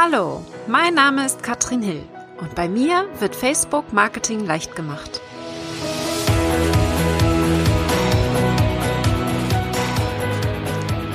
Hallo, 0.00 0.44
mein 0.68 0.94
Name 0.94 1.26
ist 1.26 1.42
Katrin 1.42 1.82
Hill 1.82 2.04
und 2.40 2.54
bei 2.54 2.68
mir 2.68 3.08
wird 3.18 3.34
Facebook 3.34 3.92
Marketing 3.92 4.46
leicht 4.46 4.76
gemacht. 4.76 5.20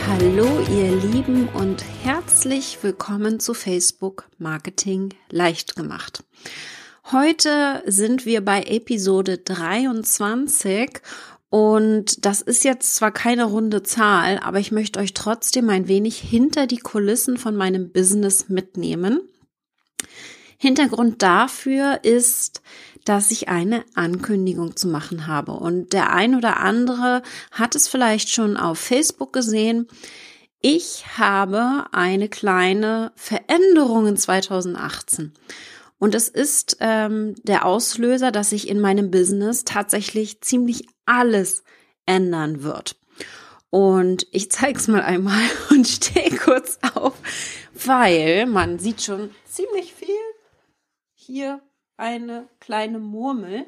Hallo 0.05 0.59
ihr 0.69 0.97
Lieben 0.97 1.47
und 1.53 1.81
herzlich 2.03 2.77
willkommen 2.81 3.39
zu 3.39 3.53
Facebook 3.53 4.25
Marketing 4.37 5.13
leicht 5.29 5.77
gemacht. 5.77 6.25
Heute 7.13 7.83
sind 7.85 8.25
wir 8.25 8.43
bei 8.43 8.63
Episode 8.63 9.37
23 9.37 10.99
und 11.53 12.25
das 12.25 12.41
ist 12.41 12.63
jetzt 12.63 12.95
zwar 12.95 13.11
keine 13.11 13.43
runde 13.43 13.83
Zahl, 13.83 14.39
aber 14.39 14.57
ich 14.59 14.71
möchte 14.71 14.99
euch 14.99 15.13
trotzdem 15.13 15.69
ein 15.69 15.87
wenig 15.87 16.17
hinter 16.17 16.65
die 16.65 16.79
Kulissen 16.79 17.37
von 17.37 17.55
meinem 17.55 17.91
Business 17.91 18.49
mitnehmen. 18.49 19.21
Hintergrund 20.57 21.21
dafür 21.21 21.99
ist, 22.01 22.63
dass 23.05 23.29
ich 23.29 23.49
eine 23.49 23.85
Ankündigung 23.93 24.75
zu 24.75 24.87
machen 24.87 25.27
habe. 25.27 25.51
Und 25.51 25.93
der 25.93 26.11
ein 26.11 26.33
oder 26.33 26.57
andere 26.57 27.21
hat 27.51 27.75
es 27.75 27.87
vielleicht 27.87 28.31
schon 28.31 28.57
auf 28.57 28.79
Facebook 28.79 29.31
gesehen. 29.31 29.87
Ich 30.59 31.05
habe 31.19 31.85
eine 31.91 32.29
kleine 32.29 33.11
Veränderung 33.13 34.07
in 34.07 34.17
2018. 34.17 35.33
Und 36.03 36.15
es 36.15 36.27
ist 36.27 36.75
ähm, 36.81 37.33
der 37.43 37.65
Auslöser, 37.65 38.33
dass 38.33 38.49
sich 38.49 38.67
in 38.67 38.81
meinem 38.81 39.09
Business 39.09 39.63
tatsächlich 39.63 40.41
ziemlich 40.41 40.85
alles 41.05 41.63
ändern 42.05 42.61
wird. 42.61 42.97
Und 43.69 44.27
ich 44.31 44.51
zeige 44.51 44.77
es 44.77 44.89
mal 44.89 45.01
einmal 45.01 45.39
und 45.69 45.87
stehe 45.87 46.35
kurz 46.35 46.77
auf, 46.93 47.13
weil 47.73 48.47
man 48.47 48.79
sieht 48.79 49.01
schon 49.01 49.29
ziemlich 49.45 49.93
viel. 49.93 50.09
Hier 51.13 51.61
eine 51.95 52.49
kleine 52.59 52.99
Murmel. 52.99 53.65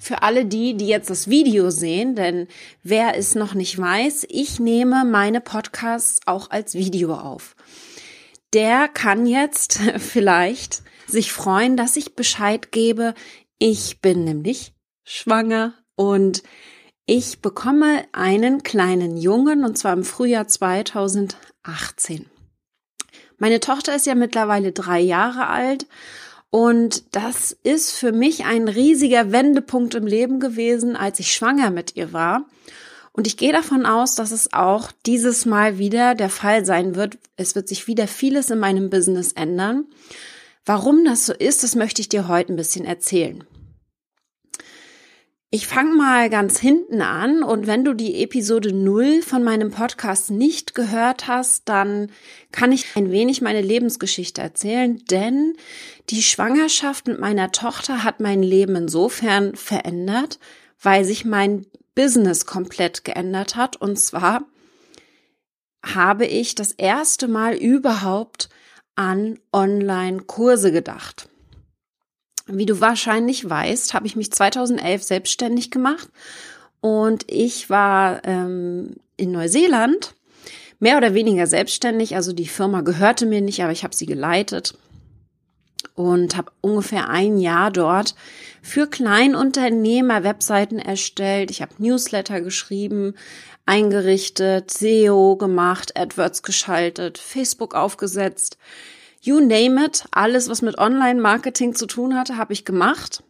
Für 0.00 0.24
alle 0.24 0.46
die, 0.46 0.76
die 0.76 0.88
jetzt 0.88 1.08
das 1.08 1.30
Video 1.30 1.70
sehen, 1.70 2.16
denn 2.16 2.48
wer 2.82 3.16
es 3.16 3.36
noch 3.36 3.54
nicht 3.54 3.78
weiß, 3.78 4.26
ich 4.28 4.58
nehme 4.58 5.04
meine 5.04 5.40
Podcasts 5.40 6.18
auch 6.26 6.50
als 6.50 6.74
Video 6.74 7.14
auf. 7.14 7.54
Der 8.54 8.88
kann 8.88 9.24
jetzt 9.24 9.78
vielleicht 9.98 10.82
sich 11.10 11.32
freuen, 11.32 11.76
dass 11.76 11.96
ich 11.96 12.14
Bescheid 12.14 12.72
gebe. 12.72 13.14
Ich 13.58 14.00
bin 14.00 14.24
nämlich 14.24 14.72
schwanger 15.04 15.74
und 15.96 16.42
ich 17.06 17.40
bekomme 17.40 18.04
einen 18.12 18.62
kleinen 18.62 19.16
Jungen 19.16 19.64
und 19.64 19.76
zwar 19.76 19.92
im 19.92 20.04
Frühjahr 20.04 20.46
2018. 20.46 22.26
Meine 23.38 23.60
Tochter 23.60 23.96
ist 23.96 24.06
ja 24.06 24.14
mittlerweile 24.14 24.72
drei 24.72 25.00
Jahre 25.00 25.48
alt 25.48 25.86
und 26.50 27.14
das 27.14 27.52
ist 27.62 27.92
für 27.92 28.12
mich 28.12 28.44
ein 28.44 28.68
riesiger 28.68 29.32
Wendepunkt 29.32 29.94
im 29.94 30.06
Leben 30.06 30.40
gewesen, 30.40 30.96
als 30.96 31.20
ich 31.20 31.32
schwanger 31.32 31.70
mit 31.70 31.96
ihr 31.96 32.12
war. 32.12 32.44
Und 33.12 33.26
ich 33.26 33.36
gehe 33.36 33.52
davon 33.52 33.86
aus, 33.86 34.14
dass 34.14 34.30
es 34.30 34.52
auch 34.52 34.90
dieses 35.06 35.46
Mal 35.46 35.78
wieder 35.78 36.14
der 36.14 36.30
Fall 36.30 36.64
sein 36.64 36.94
wird. 36.94 37.18
Es 37.36 37.54
wird 37.54 37.68
sich 37.68 37.86
wieder 37.86 38.06
vieles 38.06 38.50
in 38.50 38.58
meinem 38.58 38.90
Business 38.90 39.32
ändern. 39.32 39.86
Warum 40.64 41.04
das 41.04 41.26
so 41.26 41.32
ist, 41.32 41.62
das 41.62 41.74
möchte 41.74 42.02
ich 42.02 42.08
dir 42.08 42.28
heute 42.28 42.52
ein 42.52 42.56
bisschen 42.56 42.84
erzählen. 42.84 43.44
Ich 45.52 45.66
fange 45.66 45.96
mal 45.96 46.30
ganz 46.30 46.60
hinten 46.60 47.02
an 47.02 47.42
und 47.42 47.66
wenn 47.66 47.84
du 47.84 47.92
die 47.92 48.22
Episode 48.22 48.72
0 48.72 49.20
von 49.20 49.42
meinem 49.42 49.72
Podcast 49.72 50.30
nicht 50.30 50.76
gehört 50.76 51.26
hast, 51.26 51.68
dann 51.68 52.12
kann 52.52 52.70
ich 52.70 52.94
ein 52.94 53.10
wenig 53.10 53.40
meine 53.40 53.60
Lebensgeschichte 53.60 54.40
erzählen, 54.40 55.02
denn 55.10 55.56
die 56.08 56.22
Schwangerschaft 56.22 57.08
mit 57.08 57.18
meiner 57.18 57.50
Tochter 57.50 58.04
hat 58.04 58.20
mein 58.20 58.44
Leben 58.44 58.76
insofern 58.76 59.56
verändert, 59.56 60.38
weil 60.80 61.04
sich 61.04 61.24
mein 61.24 61.66
Business 61.96 62.46
komplett 62.46 63.04
geändert 63.04 63.56
hat 63.56 63.74
und 63.74 63.98
zwar 63.98 64.44
habe 65.84 66.26
ich 66.26 66.54
das 66.54 66.70
erste 66.70 67.26
Mal 67.26 67.56
überhaupt 67.56 68.50
an 69.00 69.38
Online-Kurse 69.50 70.72
gedacht. 70.72 71.30
Wie 72.46 72.66
du 72.66 72.82
wahrscheinlich 72.82 73.48
weißt, 73.48 73.94
habe 73.94 74.06
ich 74.06 74.14
mich 74.14 74.30
2011 74.30 75.02
selbstständig 75.02 75.70
gemacht 75.70 76.10
und 76.82 77.24
ich 77.26 77.70
war 77.70 78.22
ähm, 78.26 78.96
in 79.16 79.32
Neuseeland 79.32 80.14
mehr 80.80 80.98
oder 80.98 81.14
weniger 81.14 81.46
selbstständig. 81.46 82.14
Also 82.14 82.34
die 82.34 82.46
Firma 82.46 82.82
gehörte 82.82 83.24
mir 83.24 83.40
nicht, 83.40 83.62
aber 83.62 83.72
ich 83.72 83.84
habe 83.84 83.96
sie 83.96 84.04
geleitet 84.04 84.76
und 85.94 86.36
habe 86.36 86.52
ungefähr 86.60 87.08
ein 87.08 87.38
Jahr 87.38 87.70
dort 87.70 88.14
für 88.60 88.86
Kleinunternehmer 88.86 90.24
Webseiten 90.24 90.78
erstellt. 90.78 91.50
Ich 91.50 91.62
habe 91.62 91.72
Newsletter 91.78 92.42
geschrieben, 92.42 93.14
eingerichtet, 93.70 94.72
SEO 94.72 95.36
gemacht, 95.36 95.96
AdWords 95.96 96.42
geschaltet, 96.42 97.18
Facebook 97.18 97.76
aufgesetzt. 97.76 98.58
You 99.20 99.38
name 99.38 99.86
it, 99.86 100.06
alles, 100.10 100.48
was 100.48 100.60
mit 100.60 100.76
Online-Marketing 100.76 101.76
zu 101.76 101.86
tun 101.86 102.18
hatte, 102.18 102.36
habe 102.36 102.52
ich 102.52 102.64
gemacht. 102.64 103.22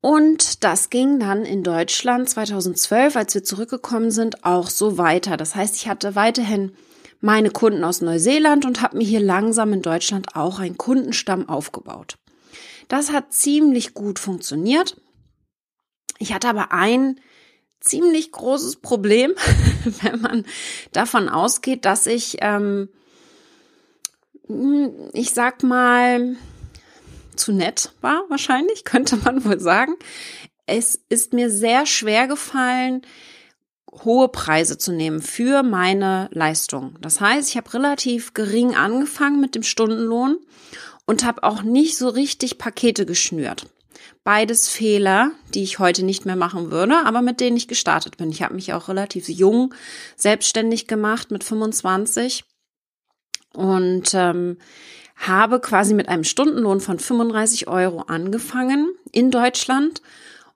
Und 0.00 0.62
das 0.62 0.88
ging 0.88 1.18
dann 1.18 1.44
in 1.44 1.64
Deutschland 1.64 2.30
2012, 2.30 3.16
als 3.16 3.34
wir 3.34 3.42
zurückgekommen 3.42 4.12
sind, 4.12 4.44
auch 4.44 4.70
so 4.70 4.98
weiter. 4.98 5.36
Das 5.36 5.56
heißt, 5.56 5.74
ich 5.74 5.88
hatte 5.88 6.14
weiterhin 6.14 6.76
meine 7.20 7.50
Kunden 7.50 7.82
aus 7.82 8.00
Neuseeland 8.00 8.66
und 8.66 8.82
habe 8.82 8.98
mir 8.98 9.04
hier 9.04 9.18
langsam 9.18 9.72
in 9.72 9.82
Deutschland 9.82 10.36
auch 10.36 10.60
einen 10.60 10.78
Kundenstamm 10.78 11.48
aufgebaut. 11.48 12.18
Das 12.86 13.10
hat 13.10 13.32
ziemlich 13.32 13.94
gut 13.94 14.20
funktioniert. 14.20 14.96
Ich 16.20 16.32
hatte 16.32 16.48
aber 16.48 16.70
ein 16.70 17.18
ziemlich 17.80 18.32
großes 18.32 18.76
Problem, 18.76 19.34
wenn 20.02 20.20
man 20.20 20.44
davon 20.92 21.28
ausgeht, 21.28 21.84
dass 21.84 22.06
ich, 22.06 22.38
ähm, 22.40 22.88
ich 25.12 25.32
sag 25.32 25.62
mal, 25.62 26.36
zu 27.36 27.52
nett 27.52 27.92
war 28.00 28.24
wahrscheinlich, 28.28 28.84
könnte 28.84 29.16
man 29.16 29.44
wohl 29.44 29.60
sagen. 29.60 29.94
Es 30.66 31.00
ist 31.08 31.32
mir 31.32 31.50
sehr 31.50 31.86
schwer 31.86 32.28
gefallen, 32.28 33.02
hohe 34.04 34.28
Preise 34.28 34.76
zu 34.76 34.92
nehmen 34.92 35.22
für 35.22 35.62
meine 35.62 36.28
Leistung. 36.32 36.96
Das 37.00 37.20
heißt, 37.20 37.48
ich 37.48 37.56
habe 37.56 37.72
relativ 37.72 38.34
gering 38.34 38.74
angefangen 38.74 39.40
mit 39.40 39.54
dem 39.54 39.62
Stundenlohn 39.62 40.38
und 41.06 41.24
habe 41.24 41.42
auch 41.42 41.62
nicht 41.62 41.96
so 41.96 42.08
richtig 42.08 42.58
Pakete 42.58 43.06
geschnürt. 43.06 43.66
Beides 44.28 44.68
Fehler, 44.68 45.30
die 45.54 45.62
ich 45.62 45.78
heute 45.78 46.04
nicht 46.04 46.26
mehr 46.26 46.36
machen 46.36 46.70
würde, 46.70 47.06
aber 47.06 47.22
mit 47.22 47.40
denen 47.40 47.56
ich 47.56 47.66
gestartet 47.66 48.18
bin. 48.18 48.28
Ich 48.28 48.42
habe 48.42 48.52
mich 48.52 48.74
auch 48.74 48.88
relativ 48.88 49.26
jung 49.30 49.72
selbstständig 50.16 50.86
gemacht 50.86 51.30
mit 51.30 51.44
25 51.44 52.44
und 53.54 54.12
ähm, 54.12 54.58
habe 55.16 55.60
quasi 55.60 55.94
mit 55.94 56.10
einem 56.10 56.24
Stundenlohn 56.24 56.82
von 56.82 56.98
35 56.98 57.68
Euro 57.68 58.02
angefangen 58.02 58.92
in 59.12 59.30
Deutschland. 59.30 60.02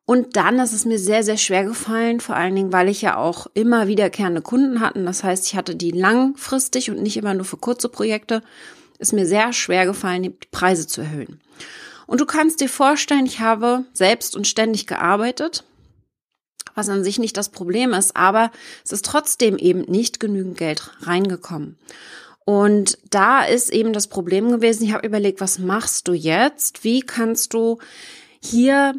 Und 0.05 0.37
dann 0.37 0.59
ist 0.59 0.75
es 0.75 0.85
mir 0.85 0.99
sehr, 0.99 1.23
sehr 1.23 1.39
schwer 1.39 1.65
gefallen, 1.65 2.21
vor 2.21 2.37
allen 2.37 2.55
Dingen, 2.55 2.75
weil 2.75 2.91
ich 2.91 3.01
ja 3.01 3.17
auch 3.17 3.47
immer 3.55 3.87
wiederkehrende 3.87 4.43
Kunden 4.43 4.81
hatten. 4.81 5.07
Das 5.07 5.25
heißt, 5.25 5.47
ich 5.47 5.57
hatte 5.57 5.77
die 5.77 5.93
langfristig 5.93 6.91
und 6.91 7.01
nicht 7.01 7.17
immer 7.17 7.33
nur 7.33 7.47
für 7.47 7.57
kurze 7.57 7.89
Projekte. 7.89 8.43
Ist 8.99 9.15
mir 9.15 9.25
sehr 9.25 9.55
schwer 9.55 9.87
gefallen, 9.87 10.25
die 10.25 10.37
Preise 10.51 10.87
zu 10.87 11.01
erhöhen. 11.01 11.41
Und 12.07 12.21
du 12.21 12.27
kannst 12.27 12.61
dir 12.61 12.69
vorstellen, 12.69 13.27
ich 13.27 13.41
habe 13.41 13.85
selbst 13.93 14.37
und 14.37 14.47
ständig 14.47 14.87
gearbeitet, 14.87 15.65
was 16.75 16.89
an 16.89 17.05
sich 17.05 17.19
nicht 17.19 17.37
das 17.37 17.51
Problem 17.51 17.93
ist, 17.93 18.17
aber 18.17 18.51
es 18.85 18.93
ist 18.93 19.05
trotzdem 19.05 19.59
eben 19.59 19.83
nicht 19.83 20.21
genügend 20.21 20.57
Geld 20.57 20.91
reingekommen. 21.01 21.79
Und 22.45 22.99
da 23.11 23.45
ist 23.45 23.71
eben 23.71 23.93
das 23.93 24.09
Problem 24.09 24.51
gewesen, 24.51 24.85
ich 24.85 24.93
habe 24.93 25.07
überlegt, 25.07 25.41
was 25.41 25.59
machst 25.59 26.09
du 26.09 26.13
jetzt? 26.13 26.83
Wie 26.83 27.01
kannst 27.01 27.55
du 27.55 27.79
hier 28.41 28.95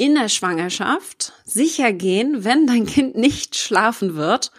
in 0.00 0.14
der 0.14 0.30
Schwangerschaft 0.30 1.34
sicher 1.44 1.92
gehen, 1.92 2.42
wenn 2.42 2.66
dein 2.66 2.86
Kind 2.86 3.16
nicht 3.16 3.56
schlafen 3.56 4.14
wird, 4.14 4.50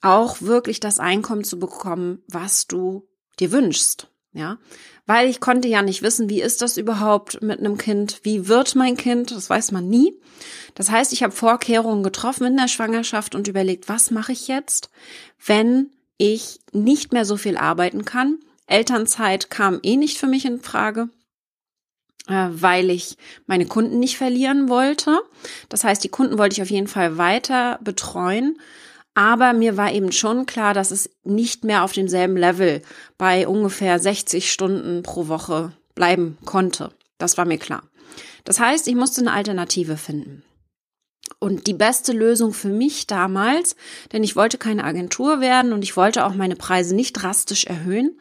auch 0.00 0.40
wirklich 0.40 0.80
das 0.80 0.98
Einkommen 0.98 1.44
zu 1.44 1.58
bekommen, 1.58 2.22
was 2.28 2.66
du 2.66 3.06
dir 3.38 3.52
wünschst. 3.52 4.08
Ja, 4.32 4.58
weil 5.06 5.28
ich 5.28 5.40
konnte 5.40 5.68
ja 5.68 5.82
nicht 5.82 6.02
wissen, 6.02 6.28
wie 6.28 6.42
ist 6.42 6.62
das 6.62 6.76
überhaupt 6.76 7.42
mit 7.42 7.60
einem 7.60 7.78
Kind? 7.78 8.20
Wie 8.22 8.48
wird 8.48 8.74
mein 8.74 8.96
Kind? 8.96 9.30
Das 9.30 9.48
weiß 9.48 9.72
man 9.72 9.88
nie. 9.88 10.14
Das 10.74 10.90
heißt, 10.90 11.12
ich 11.12 11.22
habe 11.22 11.32
Vorkehrungen 11.32 12.02
getroffen 12.02 12.46
in 12.46 12.56
der 12.56 12.68
Schwangerschaft 12.68 13.34
und 13.34 13.48
überlegt, 13.48 13.88
was 13.88 14.10
mache 14.10 14.32
ich 14.32 14.48
jetzt, 14.48 14.90
wenn 15.44 15.90
ich 16.18 16.60
nicht 16.72 17.12
mehr 17.12 17.24
so 17.24 17.36
viel 17.36 17.56
arbeiten 17.56 18.04
kann? 18.04 18.38
Elternzeit 18.66 19.48
kam 19.48 19.78
eh 19.82 19.96
nicht 19.96 20.18
für 20.18 20.26
mich 20.26 20.44
in 20.44 20.60
Frage 20.60 21.08
äh, 22.28 22.48
weil 22.50 22.90
ich 22.90 23.16
meine 23.46 23.66
Kunden 23.66 23.98
nicht 23.98 24.16
verlieren 24.16 24.68
wollte. 24.68 25.20
Das 25.68 25.84
heißt, 25.84 26.02
die 26.02 26.08
Kunden 26.08 26.38
wollte 26.38 26.54
ich 26.54 26.62
auf 26.62 26.70
jeden 26.70 26.88
Fall 26.88 27.18
weiter 27.18 27.78
betreuen. 27.82 28.58
Aber 29.16 29.54
mir 29.54 29.78
war 29.78 29.90
eben 29.92 30.12
schon 30.12 30.44
klar, 30.44 30.74
dass 30.74 30.90
es 30.90 31.08
nicht 31.24 31.64
mehr 31.64 31.84
auf 31.84 31.92
demselben 31.92 32.36
Level 32.36 32.82
bei 33.16 33.48
ungefähr 33.48 33.98
60 33.98 34.52
Stunden 34.52 35.02
pro 35.02 35.28
Woche 35.28 35.72
bleiben 35.94 36.36
konnte. 36.44 36.90
Das 37.16 37.38
war 37.38 37.46
mir 37.46 37.56
klar. 37.56 37.82
Das 38.44 38.60
heißt, 38.60 38.86
ich 38.86 38.94
musste 38.94 39.22
eine 39.22 39.32
Alternative 39.32 39.96
finden. 39.96 40.42
Und 41.38 41.66
die 41.66 41.72
beste 41.72 42.12
Lösung 42.12 42.52
für 42.52 42.68
mich 42.68 43.06
damals, 43.06 43.74
denn 44.12 44.22
ich 44.22 44.36
wollte 44.36 44.58
keine 44.58 44.84
Agentur 44.84 45.40
werden 45.40 45.72
und 45.72 45.82
ich 45.82 45.96
wollte 45.96 46.26
auch 46.26 46.34
meine 46.34 46.56
Preise 46.56 46.94
nicht 46.94 47.14
drastisch 47.14 47.64
erhöhen, 47.64 48.20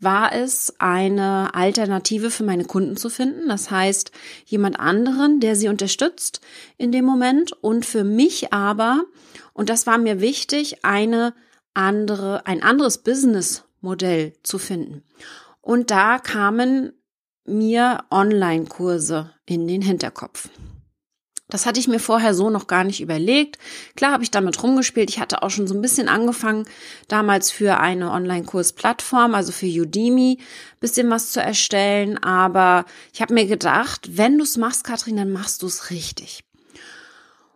war 0.00 0.34
es, 0.34 0.74
eine 0.78 1.54
Alternative 1.54 2.30
für 2.30 2.44
meine 2.44 2.64
Kunden 2.64 2.96
zu 2.96 3.10
finden. 3.10 3.48
Das 3.48 3.70
heißt, 3.70 4.10
jemand 4.46 4.80
anderen, 4.80 5.40
der 5.40 5.56
sie 5.56 5.68
unterstützt 5.68 6.40
in 6.78 6.90
dem 6.90 7.04
Moment 7.04 7.52
und 7.62 7.84
für 7.86 8.04
mich 8.04 8.52
aber, 8.52 9.04
und 9.52 9.68
das 9.68 9.86
war 9.86 9.98
mir 9.98 10.20
wichtig, 10.20 10.84
eine 10.84 11.34
andere, 11.74 12.46
ein 12.46 12.62
anderes 12.62 12.98
Businessmodell 12.98 14.32
zu 14.42 14.58
finden. 14.58 15.02
Und 15.60 15.90
da 15.90 16.18
kamen 16.18 16.92
mir 17.44 18.04
Online-Kurse 18.10 19.30
in 19.46 19.66
den 19.68 19.82
Hinterkopf. 19.82 20.48
Das 21.50 21.66
hatte 21.66 21.80
ich 21.80 21.88
mir 21.88 21.98
vorher 21.98 22.34
so 22.34 22.50
noch 22.50 22.66
gar 22.66 22.84
nicht 22.84 23.00
überlegt. 23.00 23.58
Klar 23.96 24.12
habe 24.12 24.22
ich 24.22 24.30
damit 24.30 24.62
rumgespielt. 24.62 25.10
Ich 25.10 25.20
hatte 25.20 25.42
auch 25.42 25.50
schon 25.50 25.66
so 25.66 25.74
ein 25.74 25.82
bisschen 25.82 26.08
angefangen, 26.08 26.66
damals 27.08 27.50
für 27.50 27.78
eine 27.78 28.10
Online-Kurs-Plattform, 28.10 29.34
also 29.34 29.52
für 29.52 29.66
Udemy, 29.66 30.38
bisschen 30.80 31.10
was 31.10 31.32
zu 31.32 31.40
erstellen. 31.40 32.16
Aber 32.22 32.84
ich 33.12 33.20
habe 33.20 33.34
mir 33.34 33.46
gedacht, 33.46 34.16
wenn 34.16 34.38
du 34.38 34.44
es 34.44 34.56
machst, 34.56 34.84
Katrin, 34.84 35.16
dann 35.16 35.32
machst 35.32 35.62
du 35.62 35.66
es 35.66 35.90
richtig. 35.90 36.44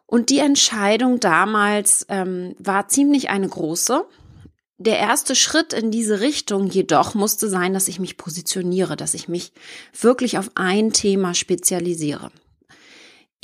Und 0.06 0.31
die 0.31 0.38
Entscheidung 0.38 1.19
damals 1.19 2.06
ähm, 2.08 2.55
war 2.58 2.88
ziemlich 2.88 3.31
eine 3.31 3.49
große. 3.49 4.05
Der 4.79 4.99
erste 4.99 5.35
Schritt 5.35 5.73
in 5.73 5.91
diese 5.91 6.20
Richtung 6.20 6.67
jedoch 6.67 7.14
musste 7.14 7.49
sein, 7.49 7.75
dass 7.75 7.88
ich 7.88 8.00
mich 8.00 8.17
positioniere, 8.17 8.96
dass 8.96 9.14
ich 9.14 9.29
mich 9.29 9.52
wirklich 9.99 10.37
auf 10.37 10.50
ein 10.56 10.93
Thema 10.93 11.35
spezialisiere. 11.35 12.31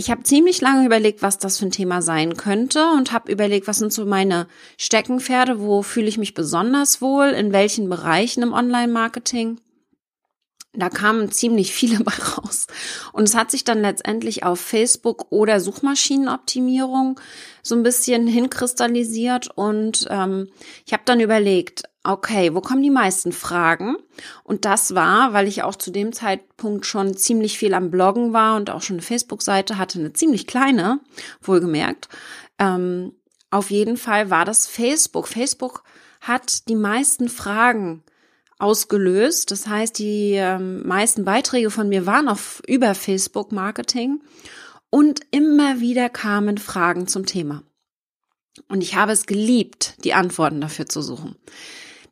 Ich 0.01 0.11
habe 0.11 0.23
ziemlich 0.23 0.63
lange 0.63 0.87
überlegt, 0.87 1.21
was 1.21 1.37
das 1.37 1.59
für 1.59 1.67
ein 1.67 1.73
Thema 1.73 2.01
sein 2.01 2.39
könnte 2.39 2.87
und 2.97 3.13
habe 3.13 3.31
überlegt, 3.31 3.67
was 3.67 3.77
sind 3.77 3.93
so 3.93 4.07
meine 4.07 4.47
Steckenpferde, 4.79 5.61
wo 5.61 5.83
fühle 5.83 6.09
ich 6.09 6.17
mich 6.17 6.33
besonders 6.33 7.03
wohl, 7.03 7.27
in 7.27 7.53
welchen 7.53 7.91
Bereichen 7.91 8.43
im 8.43 8.55
Online-Marketing. 8.55 9.61
Da 10.73 10.89
kamen 10.89 11.31
ziemlich 11.31 11.75
viele 11.75 12.01
bei 12.03 12.15
raus. 12.15 12.67
Und 13.13 13.25
es 13.25 13.35
hat 13.35 13.51
sich 13.51 13.63
dann 13.63 13.83
letztendlich 13.83 14.43
auf 14.43 14.59
Facebook 14.59 15.27
oder 15.29 15.61
Suchmaschinenoptimierung 15.61 17.21
so 17.63 17.75
ein 17.75 17.83
bisschen 17.83 18.27
hinkristallisiert. 18.27 19.51
Und 19.55 20.07
ähm, 20.09 20.49
ich 20.87 20.95
habe 20.95 21.03
dann 21.05 21.21
überlegt, 21.21 21.90
okay, 22.05 22.55
wo 22.55 22.61
kommen 22.61 22.83
die 22.83 22.91
meisten 22.91 23.33
Fragen? 23.33 23.97
Und 24.43 24.65
das 24.65 24.95
war, 24.95 25.33
weil 25.33 25.47
ich 25.47 25.63
auch 25.63 25.77
zu 25.77 25.91
dem 25.91 26.13
Zeitpunkt 26.13 26.87
schon 26.87 27.17
ziemlich 27.17 27.59
viel 27.59 27.75
am 27.75 27.91
Bloggen 27.91 28.33
war 28.33 28.57
und 28.57 28.71
auch 28.71 28.83
schon 28.83 28.97
eine 28.97 29.03
Facebook-Seite 29.03 29.79
hatte, 29.79 29.99
eine 29.99 30.13
ziemlich 30.13 30.47
kleine, 30.47 31.01
wohlgemerkt. 31.43 32.09
Ähm, 32.59 33.13
auf 33.51 33.71
jeden 33.71 33.97
Fall 33.97 34.31
war 34.31 34.45
das 34.45 34.67
Facebook. 34.67 35.29
Facebook 35.29 35.83
hat 36.21 36.69
die 36.69 36.77
meisten 36.77 37.29
Fragen 37.29 38.03
ausgelöst. 38.59 39.51
Das 39.51 39.67
heißt, 39.67 39.99
die 39.99 40.35
ähm, 40.35 40.87
meisten 40.87 41.25
Beiträge 41.25 41.71
von 41.71 41.89
mir 41.89 42.07
waren 42.07 42.29
auf 42.29 42.63
über 42.67 42.95
Facebook 42.95 43.53
Marketing 43.53 44.21
und 44.91 45.21
immer 45.31 45.81
wieder 45.81 46.09
kamen 46.09 46.59
Fragen 46.59 47.07
zum 47.07 47.27
Thema. 47.27 47.63
Und 48.69 48.83
ich 48.83 48.95
habe 48.95 49.13
es 49.13 49.27
geliebt, 49.27 49.95
die 50.05 50.15
Antworten 50.15 50.61
dafür 50.61 50.87
zu 50.87 51.03
suchen. 51.03 51.37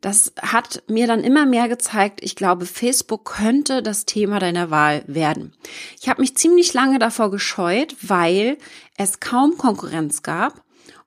Das 0.00 0.32
hat 0.40 0.84
mir 0.86 1.06
dann 1.08 1.24
immer 1.24 1.44
mehr 1.44 1.68
gezeigt, 1.68 2.20
ich 2.22 2.36
glaube, 2.36 2.66
Facebook 2.66 3.24
könnte 3.24 3.82
das 3.82 4.04
Thema 4.04 4.38
deiner 4.38 4.70
Wahl 4.70 5.02
werden. 5.06 5.56
Ich 6.00 6.08
habe 6.08 6.20
mich 6.20 6.36
ziemlich 6.36 6.72
lange 6.72 7.00
davor 7.00 7.30
gescheut, 7.30 7.96
weil 8.00 8.58
es 8.96 9.18
kaum 9.18 9.58
Konkurrenz 9.58 10.22
gab 10.22 10.62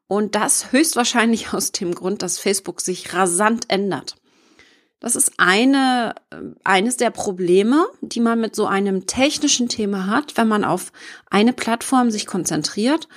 und 0.07 0.35
das 0.35 0.73
höchstwahrscheinlich 0.73 1.53
aus 1.53 1.71
dem 1.71 1.95
Grund, 1.95 2.21
dass 2.21 2.37
Facebook 2.37 2.81
sich 2.81 3.13
rasant 3.13 3.65
ändert. 3.69 4.17
Das 4.99 5.15
ist 5.15 5.33
eine, 5.37 6.13
eines 6.63 6.95
der 6.95 7.09
Probleme, 7.09 7.87
die 8.01 8.19
man 8.19 8.39
mit 8.39 8.55
so 8.55 8.67
einem 8.67 9.07
technischen 9.07 9.67
Thema 9.67 10.05
hat, 10.07 10.37
wenn 10.37 10.47
man 10.47 10.63
auf 10.63 10.91
eine 11.29 11.53
Plattform 11.53 12.11
sich 12.11 12.27
konzentriert. 12.27 13.07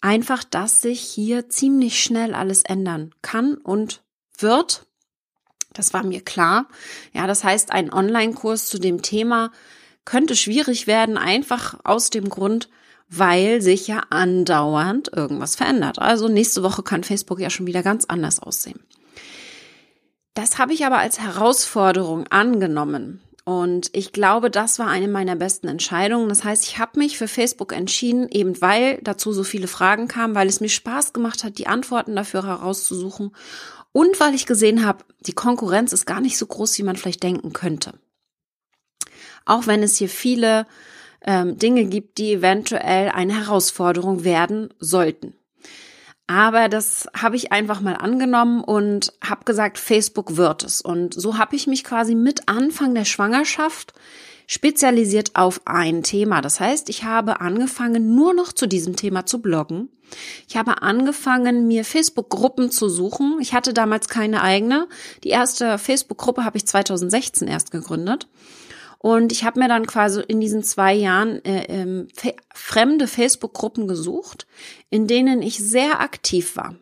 Einfach, 0.00 0.42
dass 0.42 0.80
sich 0.80 1.00
hier 1.00 1.50
ziemlich 1.50 2.02
schnell 2.02 2.34
alles 2.34 2.62
ändern 2.62 3.14
kann 3.20 3.56
und 3.56 4.02
wird. 4.38 4.86
Das 5.72 5.92
war 5.92 6.02
mir 6.02 6.20
klar. 6.20 6.66
Ja, 7.12 7.26
das 7.26 7.44
heißt, 7.44 7.70
ein 7.72 7.92
Online-Kurs 7.92 8.66
zu 8.66 8.78
dem 8.78 9.02
Thema 9.02 9.50
könnte 10.04 10.36
schwierig 10.36 10.86
werden, 10.86 11.18
einfach 11.18 11.78
aus 11.84 12.10
dem 12.10 12.28
Grund, 12.28 12.68
weil 13.08 13.62
sich 13.62 13.86
ja 13.86 14.02
andauernd 14.10 15.10
irgendwas 15.14 15.56
verändert. 15.56 15.98
Also 15.98 16.28
nächste 16.28 16.62
Woche 16.62 16.82
kann 16.82 17.04
Facebook 17.04 17.40
ja 17.40 17.50
schon 17.50 17.66
wieder 17.66 17.82
ganz 17.82 18.04
anders 18.06 18.40
aussehen. 18.40 18.80
Das 20.34 20.58
habe 20.58 20.72
ich 20.72 20.86
aber 20.86 20.98
als 20.98 21.20
Herausforderung 21.20 22.26
angenommen. 22.28 23.20
Und 23.44 23.88
ich 23.94 24.12
glaube, 24.12 24.50
das 24.50 24.78
war 24.78 24.88
eine 24.88 25.08
meiner 25.08 25.36
besten 25.36 25.68
Entscheidungen. 25.68 26.28
Das 26.28 26.44
heißt, 26.44 26.64
ich 26.64 26.78
habe 26.78 26.98
mich 26.98 27.16
für 27.16 27.28
Facebook 27.28 27.72
entschieden, 27.72 28.28
eben 28.28 28.60
weil 28.60 28.98
dazu 29.02 29.32
so 29.32 29.42
viele 29.42 29.68
Fragen 29.68 30.06
kamen, 30.06 30.34
weil 30.34 30.48
es 30.48 30.60
mir 30.60 30.68
Spaß 30.68 31.14
gemacht 31.14 31.44
hat, 31.44 31.56
die 31.56 31.66
Antworten 31.66 32.14
dafür 32.14 32.46
herauszusuchen 32.46 33.32
und 33.98 34.20
weil 34.20 34.32
ich 34.32 34.46
gesehen 34.46 34.86
habe, 34.86 35.04
die 35.26 35.32
Konkurrenz 35.32 35.92
ist 35.92 36.06
gar 36.06 36.20
nicht 36.20 36.38
so 36.38 36.46
groß, 36.46 36.78
wie 36.78 36.84
man 36.84 36.94
vielleicht 36.94 37.24
denken 37.24 37.52
könnte. 37.52 37.94
Auch 39.44 39.66
wenn 39.66 39.82
es 39.82 39.96
hier 39.96 40.08
viele 40.08 40.68
ähm, 41.22 41.58
Dinge 41.58 41.84
gibt, 41.84 42.18
die 42.18 42.34
eventuell 42.34 43.08
eine 43.08 43.34
Herausforderung 43.34 44.22
werden 44.22 44.72
sollten. 44.78 45.34
Aber 46.28 46.68
das 46.68 47.08
habe 47.12 47.34
ich 47.34 47.50
einfach 47.50 47.80
mal 47.80 47.96
angenommen 47.96 48.62
und 48.62 49.14
habe 49.20 49.44
gesagt, 49.44 49.78
Facebook 49.78 50.36
wird 50.36 50.62
es. 50.62 50.80
Und 50.80 51.12
so 51.14 51.36
habe 51.36 51.56
ich 51.56 51.66
mich 51.66 51.82
quasi 51.82 52.14
mit 52.14 52.48
Anfang 52.48 52.94
der 52.94 53.04
Schwangerschaft 53.04 53.94
spezialisiert 54.48 55.36
auf 55.36 55.60
ein 55.66 56.02
Thema. 56.02 56.40
Das 56.40 56.58
heißt, 56.58 56.88
ich 56.88 57.04
habe 57.04 57.40
angefangen, 57.40 58.16
nur 58.16 58.34
noch 58.34 58.52
zu 58.52 58.66
diesem 58.66 58.96
Thema 58.96 59.26
zu 59.26 59.40
bloggen. 59.40 59.90
Ich 60.48 60.56
habe 60.56 60.82
angefangen, 60.82 61.68
mir 61.68 61.84
Facebook-Gruppen 61.84 62.70
zu 62.70 62.88
suchen. 62.88 63.36
Ich 63.40 63.52
hatte 63.52 63.74
damals 63.74 64.08
keine 64.08 64.42
eigene. 64.42 64.88
Die 65.22 65.28
erste 65.28 65.78
Facebook-Gruppe 65.78 66.46
habe 66.46 66.56
ich 66.56 66.66
2016 66.66 67.46
erst 67.46 67.70
gegründet. 67.70 68.26
Und 68.96 69.32
ich 69.32 69.44
habe 69.44 69.60
mir 69.60 69.68
dann 69.68 69.86
quasi 69.86 70.22
in 70.22 70.40
diesen 70.40 70.64
zwei 70.64 70.94
Jahren 70.94 71.44
äh, 71.44 71.64
ähm, 71.68 72.08
fremde 72.52 73.06
Facebook-Gruppen 73.06 73.86
gesucht, 73.86 74.46
in 74.88 75.06
denen 75.06 75.42
ich 75.42 75.58
sehr 75.58 76.00
aktiv 76.00 76.56
war. 76.56 76.74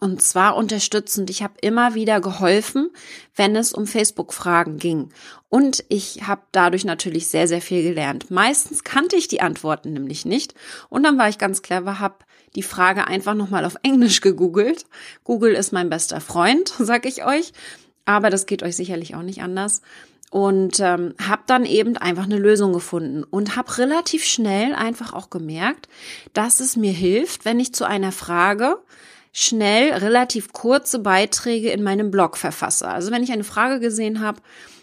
Und 0.00 0.22
zwar 0.22 0.56
unterstützend. 0.56 1.28
Ich 1.28 1.42
habe 1.42 1.54
immer 1.60 1.94
wieder 1.94 2.20
geholfen, 2.20 2.90
wenn 3.34 3.56
es 3.56 3.72
um 3.72 3.86
Facebook-Fragen 3.86 4.78
ging. 4.78 5.08
Und 5.48 5.84
ich 5.88 6.26
habe 6.26 6.42
dadurch 6.52 6.84
natürlich 6.84 7.28
sehr, 7.28 7.48
sehr 7.48 7.60
viel 7.60 7.82
gelernt. 7.82 8.30
Meistens 8.30 8.84
kannte 8.84 9.16
ich 9.16 9.26
die 9.26 9.40
Antworten 9.40 9.92
nämlich 9.92 10.24
nicht. 10.24 10.54
Und 10.88 11.02
dann 11.02 11.18
war 11.18 11.28
ich 11.28 11.38
ganz 11.38 11.62
clever, 11.62 11.98
habe 11.98 12.24
die 12.54 12.62
Frage 12.62 13.08
einfach 13.08 13.34
nochmal 13.34 13.64
auf 13.64 13.76
Englisch 13.82 14.20
gegoogelt. 14.20 14.86
Google 15.24 15.54
ist 15.54 15.72
mein 15.72 15.90
bester 15.90 16.20
Freund, 16.20 16.72
sag 16.78 17.04
ich 17.04 17.24
euch. 17.24 17.52
Aber 18.04 18.30
das 18.30 18.46
geht 18.46 18.62
euch 18.62 18.76
sicherlich 18.76 19.16
auch 19.16 19.22
nicht 19.22 19.42
anders 19.42 19.82
und 20.30 20.78
ähm, 20.80 21.14
habe 21.26 21.42
dann 21.46 21.64
eben 21.64 21.96
einfach 21.96 22.24
eine 22.24 22.38
Lösung 22.38 22.72
gefunden 22.72 23.24
und 23.24 23.56
habe 23.56 23.78
relativ 23.78 24.24
schnell 24.24 24.74
einfach 24.74 25.12
auch 25.12 25.30
gemerkt, 25.30 25.88
dass 26.34 26.60
es 26.60 26.76
mir 26.76 26.92
hilft, 26.92 27.44
wenn 27.44 27.60
ich 27.60 27.72
zu 27.72 27.86
einer 27.86 28.12
Frage 28.12 28.78
schnell 29.32 29.92
relativ 29.92 30.52
kurze 30.52 30.98
Beiträge 30.98 31.70
in 31.70 31.82
meinem 31.82 32.10
Blog 32.10 32.36
verfasse. 32.36 32.88
Also 32.88 33.10
wenn 33.10 33.22
ich 33.22 33.32
eine 33.32 33.44
Frage 33.44 33.80
gesehen 33.80 34.20
habe, 34.20 34.40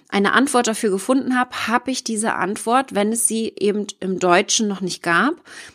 eine 0.10 0.34
Antwort 0.34 0.68
dafür 0.68 0.92
gefunden 0.92 1.38
habe, 1.38 1.68
habe 1.68 1.90
ich 1.92 2.04
diese 2.04 2.36
Antwort, 2.36 2.94
wenn 2.94 3.12
es 3.12 3.28
sie 3.28 3.54
eben 3.60 3.88
im 4.00 4.20
Deutschen 4.20 4.68
noch 4.68 4.82
nicht 4.82 5.02
gab. 5.02 5.34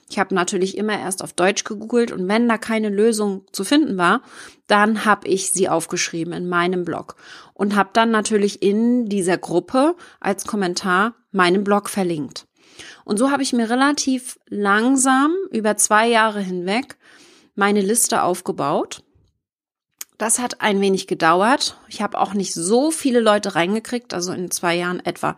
Ich 0.08 0.18
habe 0.18 0.34
natürlich 0.34 0.78
immer 0.78 0.98
erst 0.98 1.22
auf 1.22 1.32
Deutsch 1.32 1.64
gegoogelt 1.64 2.12
und 2.12 2.28
wenn 2.28 2.48
da 2.48 2.56
keine 2.56 2.90
Lösung 2.90 3.44
zu 3.52 3.64
finden 3.64 3.98
war, 3.98 4.22
dann 4.66 5.04
habe 5.04 5.26
ich 5.26 5.50
sie 5.50 5.68
aufgeschrieben 5.68 6.32
in 6.32 6.48
meinem 6.48 6.84
Blog 6.84 7.16
und 7.54 7.74
habe 7.74 7.90
dann 7.92 8.12
natürlich 8.12 8.62
in 8.62 9.08
dieser 9.08 9.36
Gruppe 9.36 9.96
als 10.20 10.46
Kommentar 10.46 11.14
meinen 11.32 11.64
Blog 11.64 11.90
verlinkt. 11.90 12.46
Und 13.04 13.18
so 13.18 13.32
habe 13.32 13.42
ich 13.42 13.52
mir 13.52 13.68
relativ 13.68 14.38
langsam 14.48 15.34
über 15.50 15.76
zwei 15.76 16.08
Jahre 16.08 16.40
hinweg 16.40 16.96
meine 17.54 17.80
Liste 17.80 18.22
aufgebaut 18.22 19.02
das 20.20 20.38
hat 20.38 20.60
ein 20.60 20.82
wenig 20.82 21.06
gedauert. 21.06 21.78
Ich 21.88 22.02
habe 22.02 22.20
auch 22.20 22.34
nicht 22.34 22.52
so 22.52 22.90
viele 22.90 23.20
Leute 23.20 23.54
reingekriegt, 23.54 24.12
also 24.12 24.34
in 24.34 24.50
zwei 24.50 24.76
Jahren 24.76 25.00
etwa 25.00 25.34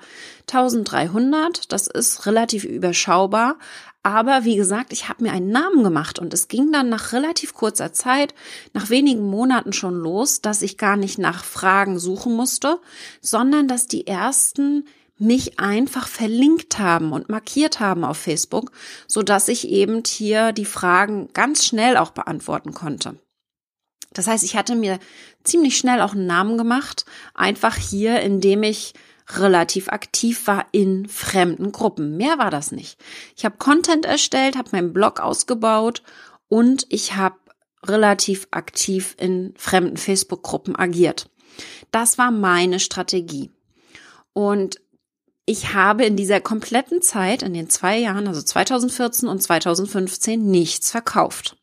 1300. 0.50 1.70
Das 1.70 1.86
ist 1.86 2.26
relativ 2.26 2.64
überschaubar, 2.64 3.58
Aber 4.02 4.44
wie 4.44 4.56
gesagt, 4.56 4.92
ich 4.92 5.08
habe 5.08 5.22
mir 5.22 5.30
einen 5.30 5.50
Namen 5.50 5.84
gemacht 5.84 6.18
und 6.18 6.34
es 6.34 6.48
ging 6.48 6.72
dann 6.72 6.88
nach 6.88 7.12
relativ 7.12 7.54
kurzer 7.54 7.92
Zeit, 7.92 8.34
nach 8.72 8.90
wenigen 8.90 9.22
Monaten 9.22 9.72
schon 9.72 9.94
los, 9.94 10.40
dass 10.40 10.62
ich 10.62 10.76
gar 10.76 10.96
nicht 10.96 11.18
nach 11.20 11.44
Fragen 11.44 12.00
suchen 12.00 12.34
musste, 12.34 12.80
sondern 13.20 13.68
dass 13.68 13.86
die 13.86 14.08
ersten 14.08 14.86
mich 15.22 15.58
einfach 15.58 16.08
verlinkt 16.08 16.78
haben 16.78 17.12
und 17.12 17.28
markiert 17.28 17.80
haben 17.80 18.04
auf 18.04 18.18
Facebook, 18.18 18.72
so 19.06 19.22
dass 19.22 19.48
ich 19.48 19.68
eben 19.68 20.02
hier 20.06 20.52
die 20.52 20.64
Fragen 20.64 21.28
ganz 21.32 21.64
schnell 21.64 21.96
auch 21.96 22.10
beantworten 22.10 22.74
konnte. 22.74 23.16
Das 24.12 24.26
heißt, 24.26 24.44
ich 24.44 24.56
hatte 24.56 24.74
mir 24.74 24.98
ziemlich 25.44 25.78
schnell 25.78 26.00
auch 26.00 26.12
einen 26.12 26.26
Namen 26.26 26.58
gemacht, 26.58 27.06
einfach 27.34 27.76
hier, 27.76 28.20
indem 28.20 28.62
ich 28.62 28.92
relativ 29.36 29.88
aktiv 29.88 30.46
war 30.46 30.66
in 30.72 31.08
fremden 31.08 31.72
Gruppen. 31.72 32.16
Mehr 32.16 32.38
war 32.38 32.50
das 32.50 32.72
nicht. 32.72 32.98
Ich 33.36 33.44
habe 33.44 33.56
Content 33.56 34.04
erstellt, 34.04 34.56
habe 34.56 34.70
meinen 34.72 34.92
Blog 34.92 35.20
ausgebaut 35.20 36.02
und 36.48 36.84
ich 36.90 37.14
habe 37.14 37.36
relativ 37.86 38.48
aktiv 38.50 39.14
in 39.18 39.54
fremden 39.56 39.96
Facebook-Gruppen 39.96 40.76
agiert. 40.76 41.30
Das 41.90 42.18
war 42.18 42.30
meine 42.30 42.80
Strategie. 42.80 43.50
Und 44.32 44.80
ich 45.44 45.74
habe 45.74 46.04
in 46.04 46.16
dieser 46.16 46.40
kompletten 46.40 47.02
Zeit, 47.02 47.42
in 47.42 47.52
den 47.54 47.68
zwei 47.68 47.98
Jahren, 47.98 48.28
also 48.28 48.42
2014 48.42 49.28
und 49.28 49.42
2015, 49.42 50.50
nichts 50.50 50.90
verkauft. 50.90 51.56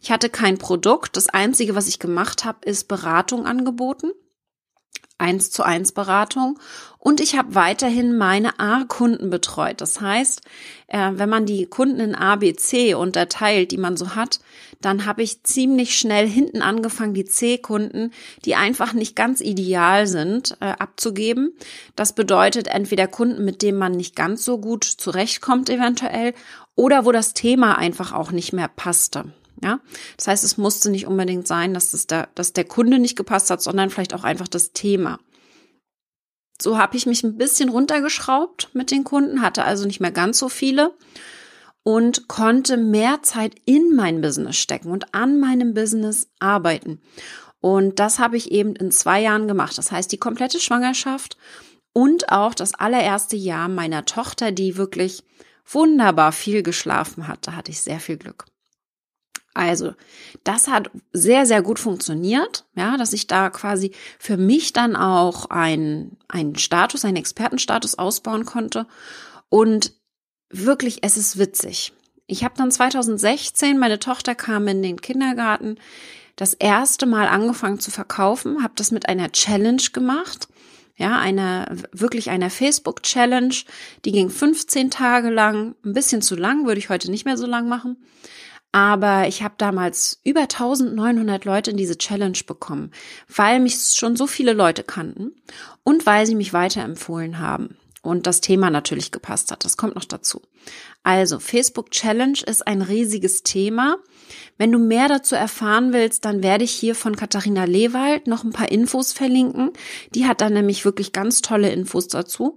Ich 0.00 0.10
hatte 0.10 0.30
kein 0.30 0.58
Produkt. 0.58 1.16
Das 1.16 1.28
Einzige, 1.28 1.74
was 1.74 1.88
ich 1.88 1.98
gemacht 1.98 2.44
habe, 2.44 2.66
ist 2.66 2.88
Beratung 2.88 3.46
angeboten. 3.46 4.12
Eins 5.18 5.50
zu 5.50 5.62
eins 5.62 5.92
Beratung 5.92 6.58
und 7.06 7.20
ich 7.20 7.38
habe 7.38 7.54
weiterhin 7.54 8.18
meine 8.18 8.58
A-Kunden 8.58 9.30
betreut. 9.30 9.80
Das 9.80 10.00
heißt, 10.00 10.40
äh, 10.88 11.12
wenn 11.14 11.28
man 11.28 11.46
die 11.46 11.66
Kunden 11.66 12.00
in 12.00 12.14
A, 12.16 12.34
B, 12.34 12.52
C 12.54 12.94
unterteilt, 12.94 13.70
die 13.70 13.78
man 13.78 13.96
so 13.96 14.16
hat, 14.16 14.40
dann 14.80 15.06
habe 15.06 15.22
ich 15.22 15.44
ziemlich 15.44 15.96
schnell 15.96 16.28
hinten 16.28 16.62
angefangen, 16.62 17.14
die 17.14 17.24
C-Kunden, 17.24 18.12
die 18.44 18.56
einfach 18.56 18.92
nicht 18.92 19.14
ganz 19.14 19.40
ideal 19.40 20.08
sind, 20.08 20.56
äh, 20.60 20.66
abzugeben. 20.66 21.52
Das 21.94 22.12
bedeutet 22.12 22.66
entweder 22.66 23.06
Kunden, 23.06 23.44
mit 23.44 23.62
denen 23.62 23.78
man 23.78 23.92
nicht 23.92 24.16
ganz 24.16 24.44
so 24.44 24.58
gut 24.58 24.82
zurechtkommt 24.82 25.70
eventuell 25.70 26.34
oder 26.74 27.04
wo 27.04 27.12
das 27.12 27.34
Thema 27.34 27.78
einfach 27.78 28.12
auch 28.12 28.32
nicht 28.32 28.52
mehr 28.52 28.68
passte. 28.68 29.26
Ja, 29.62 29.80
das 30.16 30.28
heißt, 30.28 30.44
es 30.44 30.58
musste 30.58 30.90
nicht 30.90 31.06
unbedingt 31.06 31.46
sein, 31.46 31.72
dass, 31.72 31.90
das 31.90 32.06
der, 32.06 32.28
dass 32.34 32.52
der 32.52 32.64
Kunde 32.64 32.98
nicht 32.98 33.16
gepasst 33.16 33.50
hat, 33.50 33.62
sondern 33.62 33.90
vielleicht 33.90 34.14
auch 34.14 34.24
einfach 34.24 34.48
das 34.48 34.72
Thema. 34.72 35.18
So 36.60 36.78
habe 36.78 36.96
ich 36.96 37.06
mich 37.06 37.22
ein 37.22 37.36
bisschen 37.36 37.68
runtergeschraubt 37.68 38.70
mit 38.74 38.90
den 38.90 39.04
Kunden, 39.04 39.42
hatte 39.42 39.64
also 39.64 39.86
nicht 39.86 40.00
mehr 40.00 40.10
ganz 40.10 40.38
so 40.38 40.48
viele 40.48 40.94
und 41.82 42.28
konnte 42.28 42.76
mehr 42.76 43.22
Zeit 43.22 43.54
in 43.64 43.94
mein 43.94 44.20
Business 44.20 44.56
stecken 44.56 44.90
und 44.90 45.14
an 45.14 45.38
meinem 45.38 45.74
Business 45.74 46.28
arbeiten. 46.38 47.00
Und 47.60 47.98
das 47.98 48.18
habe 48.18 48.36
ich 48.36 48.50
eben 48.50 48.74
in 48.76 48.90
zwei 48.90 49.20
Jahren 49.20 49.48
gemacht. 49.48 49.76
Das 49.78 49.92
heißt, 49.92 50.10
die 50.12 50.18
komplette 50.18 50.60
Schwangerschaft 50.60 51.36
und 51.92 52.30
auch 52.30 52.54
das 52.54 52.74
allererste 52.74 53.36
Jahr 53.36 53.68
meiner 53.68 54.04
Tochter, 54.04 54.52
die 54.52 54.76
wirklich 54.76 55.24
wunderbar 55.64 56.32
viel 56.32 56.62
geschlafen 56.62 57.28
hat. 57.28 57.46
Da 57.46 57.52
hatte 57.52 57.70
ich 57.70 57.80
sehr 57.80 58.00
viel 58.00 58.16
Glück. 58.16 58.44
Also, 59.56 59.94
das 60.44 60.68
hat 60.68 60.90
sehr, 61.14 61.46
sehr 61.46 61.62
gut 61.62 61.78
funktioniert, 61.78 62.66
ja, 62.74 62.98
dass 62.98 63.14
ich 63.14 63.26
da 63.26 63.48
quasi 63.48 63.92
für 64.18 64.36
mich 64.36 64.74
dann 64.74 64.96
auch 64.96 65.46
einen, 65.48 66.18
einen 66.28 66.56
Status, 66.56 67.06
einen 67.06 67.16
Expertenstatus 67.16 67.98
ausbauen 67.98 68.44
konnte. 68.44 68.86
Und 69.48 69.94
wirklich, 70.50 70.98
es 71.00 71.16
ist 71.16 71.38
witzig. 71.38 71.94
Ich 72.26 72.44
habe 72.44 72.52
dann 72.58 72.70
2016, 72.70 73.78
meine 73.78 73.98
Tochter 73.98 74.34
kam 74.34 74.68
in 74.68 74.82
den 74.82 75.00
Kindergarten, 75.00 75.78
das 76.36 76.52
erste 76.52 77.06
Mal 77.06 77.26
angefangen 77.26 77.80
zu 77.80 77.90
verkaufen, 77.90 78.62
habe 78.62 78.74
das 78.76 78.90
mit 78.90 79.08
einer 79.08 79.32
Challenge 79.32 79.82
gemacht. 79.94 80.48
Ja, 80.98 81.18
einer, 81.18 81.66
wirklich 81.92 82.28
einer 82.28 82.50
Facebook-Challenge. 82.50 83.54
Die 84.04 84.12
ging 84.12 84.28
15 84.28 84.90
Tage 84.90 85.30
lang, 85.30 85.74
ein 85.82 85.94
bisschen 85.94 86.20
zu 86.20 86.36
lang, 86.36 86.66
würde 86.66 86.78
ich 86.78 86.90
heute 86.90 87.10
nicht 87.10 87.24
mehr 87.24 87.38
so 87.38 87.46
lang 87.46 87.68
machen. 87.68 87.96
Aber 88.76 89.26
ich 89.26 89.42
habe 89.42 89.54
damals 89.56 90.20
über 90.22 90.42
1900 90.42 91.46
Leute 91.46 91.70
in 91.70 91.78
diese 91.78 91.96
Challenge 91.96 92.36
bekommen, 92.46 92.90
weil 93.34 93.58
mich 93.58 93.94
schon 93.96 94.16
so 94.16 94.26
viele 94.26 94.52
Leute 94.52 94.82
kannten 94.82 95.32
und 95.82 96.04
weil 96.04 96.26
sie 96.26 96.34
mich 96.34 96.52
weiterempfohlen 96.52 97.38
haben 97.38 97.78
und 98.06 98.26
das 98.26 98.40
Thema 98.40 98.70
natürlich 98.70 99.10
gepasst 99.10 99.50
hat. 99.50 99.64
Das 99.64 99.76
kommt 99.76 99.94
noch 99.94 100.04
dazu. 100.04 100.40
Also, 101.02 101.38
Facebook 101.38 101.90
Challenge 101.90 102.38
ist 102.46 102.66
ein 102.66 102.82
riesiges 102.82 103.42
Thema. 103.42 103.98
Wenn 104.58 104.72
du 104.72 104.78
mehr 104.78 105.08
dazu 105.08 105.34
erfahren 105.36 105.92
willst, 105.92 106.24
dann 106.24 106.42
werde 106.42 106.64
ich 106.64 106.72
hier 106.72 106.94
von 106.94 107.14
Katharina 107.14 107.64
Lewald 107.64 108.26
noch 108.26 108.42
ein 108.42 108.52
paar 108.52 108.72
Infos 108.72 109.12
verlinken. 109.12 109.70
Die 110.14 110.26
hat 110.26 110.40
dann 110.40 110.54
nämlich 110.54 110.84
wirklich 110.84 111.12
ganz 111.12 111.42
tolle 111.42 111.70
Infos 111.70 112.08
dazu. 112.08 112.56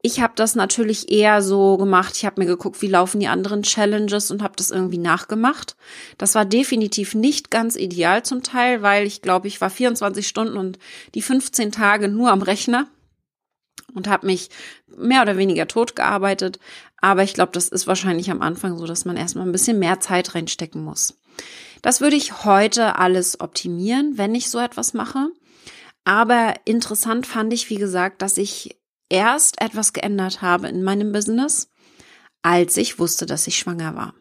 Ich 0.00 0.20
habe 0.20 0.32
das 0.36 0.54
natürlich 0.54 1.10
eher 1.12 1.42
so 1.42 1.76
gemacht. 1.76 2.16
Ich 2.16 2.24
habe 2.24 2.40
mir 2.40 2.46
geguckt, 2.46 2.80
wie 2.80 2.86
laufen 2.86 3.20
die 3.20 3.28
anderen 3.28 3.62
Challenges 3.62 4.30
und 4.30 4.42
habe 4.42 4.54
das 4.56 4.70
irgendwie 4.70 4.98
nachgemacht. 4.98 5.76
Das 6.16 6.34
war 6.34 6.46
definitiv 6.46 7.14
nicht 7.14 7.50
ganz 7.50 7.76
ideal 7.76 8.22
zum 8.22 8.42
Teil, 8.42 8.80
weil 8.80 9.06
ich 9.06 9.20
glaube, 9.20 9.48
ich 9.48 9.60
war 9.60 9.68
24 9.68 10.26
Stunden 10.26 10.56
und 10.56 10.78
die 11.14 11.22
15 11.22 11.70
Tage 11.70 12.08
nur 12.08 12.30
am 12.30 12.40
Rechner 12.40 12.88
und 13.90 14.08
habe 14.08 14.26
mich 14.26 14.50
mehr 14.86 15.22
oder 15.22 15.36
weniger 15.36 15.66
tot 15.66 15.96
gearbeitet. 15.96 16.58
Aber 17.00 17.22
ich 17.22 17.34
glaube, 17.34 17.52
das 17.52 17.68
ist 17.68 17.86
wahrscheinlich 17.86 18.30
am 18.30 18.42
Anfang 18.42 18.76
so, 18.78 18.86
dass 18.86 19.04
man 19.04 19.16
erstmal 19.16 19.46
ein 19.46 19.52
bisschen 19.52 19.78
mehr 19.78 20.00
Zeit 20.00 20.34
reinstecken 20.34 20.82
muss. 20.82 21.18
Das 21.82 22.00
würde 22.00 22.16
ich 22.16 22.44
heute 22.44 22.96
alles 22.96 23.40
optimieren, 23.40 24.18
wenn 24.18 24.34
ich 24.34 24.50
so 24.50 24.58
etwas 24.58 24.94
mache. 24.94 25.28
Aber 26.04 26.54
interessant 26.64 27.26
fand 27.26 27.52
ich, 27.52 27.70
wie 27.70 27.76
gesagt, 27.76 28.22
dass 28.22 28.36
ich 28.36 28.78
erst 29.08 29.60
etwas 29.60 29.92
geändert 29.92 30.42
habe 30.42 30.68
in 30.68 30.82
meinem 30.82 31.12
Business, 31.12 31.68
als 32.42 32.76
ich 32.76 32.98
wusste, 32.98 33.26
dass 33.26 33.46
ich 33.46 33.58
schwanger 33.58 33.94
war. 33.94 34.14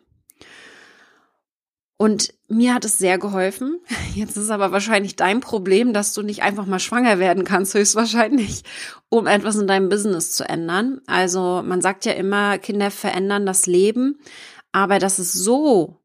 Und 2.01 2.33
mir 2.47 2.73
hat 2.73 2.85
es 2.85 2.97
sehr 2.97 3.17
geholfen. 3.17 3.81
Jetzt 4.15 4.37
ist 4.37 4.49
aber 4.51 4.71
wahrscheinlich 4.71 5.17
dein 5.17 5.41
Problem, 5.41 5.91
dass 5.91 6.13
du 6.13 6.21
nicht 6.21 6.41
einfach 6.41 6.65
mal 6.65 6.79
schwanger 6.79 7.19
werden 7.19 7.43
kannst, 7.43 7.73
höchstwahrscheinlich, 7.73 8.63
um 9.09 9.27
etwas 9.27 9.57
in 9.57 9.67
deinem 9.67 9.89
Business 9.89 10.31
zu 10.31 10.47
ändern. 10.47 11.01
Also 11.07 11.61
man 11.61 11.81
sagt 11.81 12.05
ja 12.05 12.13
immer, 12.13 12.57
Kinder 12.57 12.89
verändern 12.89 13.45
das 13.45 13.65
Leben, 13.65 14.17
aber 14.71 14.97
dass 14.97 15.19
es 15.19 15.33
so 15.33 15.97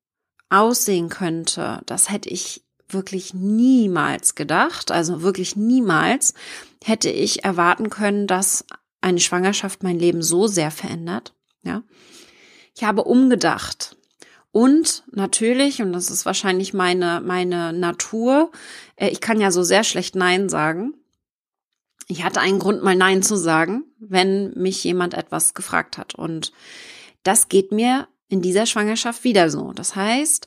aussehen 0.51 1.11
könnte, 1.11 1.81
das 1.87 2.11
hätte 2.11 2.29
ich 2.29 2.65
wirklich 2.89 3.33
niemals 3.33 4.35
gedacht, 4.35 4.91
also 4.91 5.23
wirklich 5.23 5.55
niemals 5.55 6.35
hätte 6.83 7.09
ich 7.09 7.45
erwarten 7.45 7.89
können, 7.89 8.27
dass 8.27 8.65
eine 9.01 9.21
Schwangerschaft 9.21 9.85
mein 9.85 10.01
Leben 10.01 10.23
so 10.23 10.49
sehr 10.49 10.73
verändert. 10.73 11.35
Ja, 11.63 11.85
ich 12.75 12.83
habe 12.83 13.05
umgedacht. 13.05 13.97
Und 14.55 15.03
natürlich, 15.11 15.83
und 15.83 15.93
das 15.93 16.13
ist 16.13 16.27
wahrscheinlich 16.27 16.73
meine, 16.73 17.21
meine 17.21 17.73
Natur, 17.73 18.53
äh, 18.95 19.09
ich 19.09 19.21
kann 19.21 19.41
ja 19.41 19.51
so 19.51 19.65
sehr 19.65 19.83
schlecht 19.83 20.15
Nein 20.15 20.49
sagen. 20.49 20.95
Ich 22.07 22.23
hatte 22.23 22.41
einen 22.41 22.61
Grund, 22.61 22.81
mal 22.81 22.95
Nein 22.95 23.25
zu 23.25 23.35
sagen, 23.35 23.83
wenn 23.99 24.53
mich 24.55 24.85
jemand 24.85 25.15
etwas 25.15 25.55
gefragt 25.55 25.99
hat. 25.99 26.15
Und 26.15 26.53
das 27.25 27.49
geht 27.49 27.73
mir 27.73 28.07
in 28.29 28.43
dieser 28.43 28.67
Schwangerschaft 28.67 29.25
wieder 29.25 29.51
so. 29.51 29.73
Das 29.73 29.97
heißt, 29.97 30.47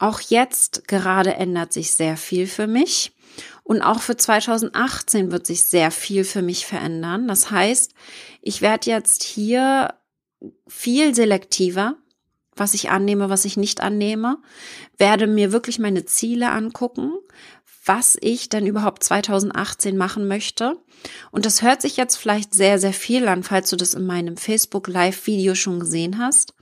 auch 0.00 0.18
jetzt 0.18 0.88
gerade 0.88 1.34
ändert 1.34 1.72
sich 1.72 1.92
sehr 1.92 2.16
viel 2.16 2.48
für 2.48 2.66
mich. 2.66 3.12
Und 3.62 3.82
auch 3.82 4.00
für 4.00 4.16
2018 4.16 5.30
wird 5.30 5.46
sich 5.46 5.62
sehr 5.62 5.92
viel 5.92 6.24
für 6.24 6.42
mich 6.42 6.66
verändern. 6.66 7.28
Das 7.28 7.52
heißt, 7.52 7.94
ich 8.42 8.62
werde 8.62 8.90
jetzt 8.90 9.22
hier 9.22 9.94
viel 10.66 11.14
selektiver 11.14 11.98
was 12.58 12.74
ich 12.74 12.90
annehme, 12.90 13.30
was 13.30 13.44
ich 13.44 13.56
nicht 13.56 13.80
annehme, 13.80 14.38
werde 14.96 15.26
mir 15.26 15.52
wirklich 15.52 15.78
meine 15.78 16.04
Ziele 16.04 16.50
angucken, 16.50 17.12
was 17.84 18.18
ich 18.20 18.48
denn 18.48 18.66
überhaupt 18.66 19.02
2018 19.02 19.96
machen 19.96 20.28
möchte. 20.28 20.76
Und 21.30 21.46
das 21.46 21.62
hört 21.62 21.80
sich 21.80 21.96
jetzt 21.96 22.16
vielleicht 22.16 22.54
sehr, 22.54 22.78
sehr 22.78 22.92
viel 22.92 23.28
an, 23.28 23.42
falls 23.42 23.70
du 23.70 23.76
das 23.76 23.94
in 23.94 24.06
meinem 24.06 24.36
Facebook 24.36 24.88
Live 24.88 25.26
Video 25.26 25.54
schon 25.54 25.80
gesehen 25.80 26.18
hast. 26.18 26.54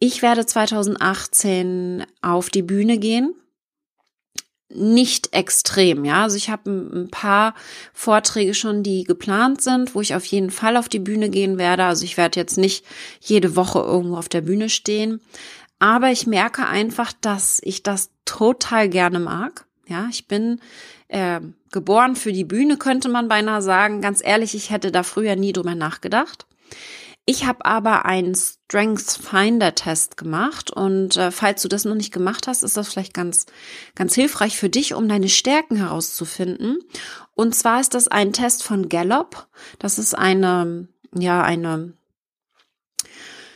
Ich 0.00 0.22
werde 0.22 0.44
2018 0.44 2.04
auf 2.20 2.50
die 2.50 2.62
Bühne 2.62 2.98
gehen 2.98 3.34
nicht 4.68 5.34
extrem, 5.34 6.04
ja. 6.04 6.22
Also 6.22 6.36
ich 6.36 6.50
habe 6.50 6.70
ein 6.70 7.08
paar 7.10 7.54
Vorträge 7.92 8.54
schon, 8.54 8.82
die 8.82 9.04
geplant 9.04 9.60
sind, 9.60 9.94
wo 9.94 10.00
ich 10.00 10.14
auf 10.14 10.24
jeden 10.24 10.50
Fall 10.50 10.76
auf 10.76 10.88
die 10.88 10.98
Bühne 10.98 11.30
gehen 11.30 11.58
werde. 11.58 11.84
Also 11.84 12.04
ich 12.04 12.16
werde 12.16 12.40
jetzt 12.40 12.58
nicht 12.58 12.84
jede 13.20 13.56
Woche 13.56 13.80
irgendwo 13.80 14.16
auf 14.16 14.28
der 14.28 14.40
Bühne 14.40 14.68
stehen, 14.68 15.20
aber 15.78 16.10
ich 16.10 16.26
merke 16.26 16.66
einfach, 16.66 17.12
dass 17.20 17.60
ich 17.62 17.82
das 17.82 18.10
total 18.24 18.88
gerne 18.88 19.20
mag. 19.20 19.66
Ja, 19.86 20.08
ich 20.10 20.26
bin 20.26 20.60
äh, 21.08 21.40
geboren 21.70 22.16
für 22.16 22.32
die 22.32 22.44
Bühne, 22.44 22.78
könnte 22.78 23.08
man 23.08 23.28
beinahe 23.28 23.60
sagen. 23.60 24.00
Ganz 24.00 24.22
ehrlich, 24.24 24.54
ich 24.54 24.70
hätte 24.70 24.90
da 24.90 25.02
früher 25.02 25.36
nie 25.36 25.52
drüber 25.52 25.74
nachgedacht. 25.74 26.46
Ich 27.26 27.46
habe 27.46 27.64
aber 27.64 28.04
einen 28.04 28.34
Strengths 28.34 29.16
Finder 29.16 29.74
Test 29.74 30.18
gemacht 30.18 30.70
und 30.70 31.16
äh, 31.16 31.30
falls 31.30 31.62
du 31.62 31.68
das 31.68 31.86
noch 31.86 31.94
nicht 31.94 32.12
gemacht 32.12 32.46
hast, 32.46 32.62
ist 32.62 32.76
das 32.76 32.88
vielleicht 32.88 33.14
ganz 33.14 33.46
ganz 33.94 34.14
hilfreich 34.14 34.58
für 34.58 34.68
dich, 34.68 34.92
um 34.92 35.08
deine 35.08 35.30
Stärken 35.30 35.76
herauszufinden. 35.76 36.78
Und 37.34 37.54
zwar 37.54 37.80
ist 37.80 37.94
das 37.94 38.08
ein 38.08 38.34
Test 38.34 38.62
von 38.62 38.90
Gallup. 38.90 39.48
Das 39.78 39.98
ist 39.98 40.14
eine 40.14 40.88
ja 41.16 41.42
eine 41.42 41.94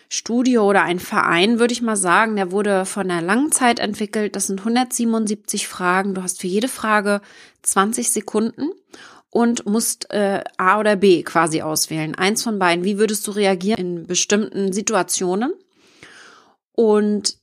Studie 0.09 0.57
oder 0.57 0.83
ein 0.85 1.01
Verein, 1.01 1.59
würde 1.59 1.73
ich 1.73 1.83
mal 1.83 1.97
sagen. 1.97 2.37
Der 2.37 2.51
wurde 2.51 2.87
von 2.87 3.09
der 3.09 3.21
Langzeit 3.21 3.79
entwickelt. 3.81 4.35
Das 4.35 4.47
sind 4.47 4.61
177 4.61 5.69
Fragen. 5.69 6.15
Du 6.15 6.23
hast 6.23 6.41
für 6.41 6.47
jede 6.47 6.69
Frage 6.69 7.21
20 7.63 8.11
Sekunden 8.11 8.71
und 9.31 9.67
musst 9.67 10.11
äh, 10.11 10.43
A 10.57 10.81
oder 10.81 10.97
B 10.97 11.23
quasi 11.23 11.63
auswählen. 11.63 12.15
Eins 12.15 12.43
von 12.43 12.59
beiden. 12.59 12.85
Wie 12.85 12.99
würdest 12.99 13.27
du 13.27 13.33
reagieren 13.33 13.79
in 13.79 14.07
bestimmten 14.07 14.73
Situationen? 14.73 15.53
Und 16.73 17.37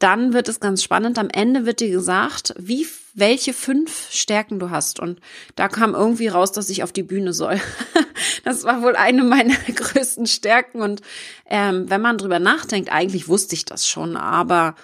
dann 0.00 0.32
wird 0.32 0.48
es 0.48 0.60
ganz 0.60 0.82
spannend. 0.82 1.18
Am 1.18 1.28
Ende 1.30 1.66
wird 1.66 1.80
dir 1.80 1.90
gesagt, 1.90 2.54
wie, 2.58 2.86
welche 3.14 3.52
fünf 3.52 4.10
Stärken 4.10 4.58
du 4.58 4.70
hast. 4.70 4.98
Und 4.98 5.20
da 5.56 5.68
kam 5.68 5.94
irgendwie 5.94 6.28
raus, 6.28 6.52
dass 6.52 6.70
ich 6.70 6.82
auf 6.82 6.92
die 6.92 7.02
Bühne 7.02 7.32
soll. 7.32 7.60
das 8.44 8.64
war 8.64 8.82
wohl 8.82 8.96
eine 8.96 9.22
meiner 9.22 9.54
größten 9.74 10.26
Stärken. 10.26 10.80
Und 10.80 11.02
ähm, 11.46 11.88
wenn 11.88 12.00
man 12.00 12.18
drüber 12.18 12.38
nachdenkt, 12.38 12.90
eigentlich 12.90 13.28
wusste 13.28 13.54
ich 13.54 13.64
das 13.64 13.86
schon, 13.86 14.16
aber 14.16 14.74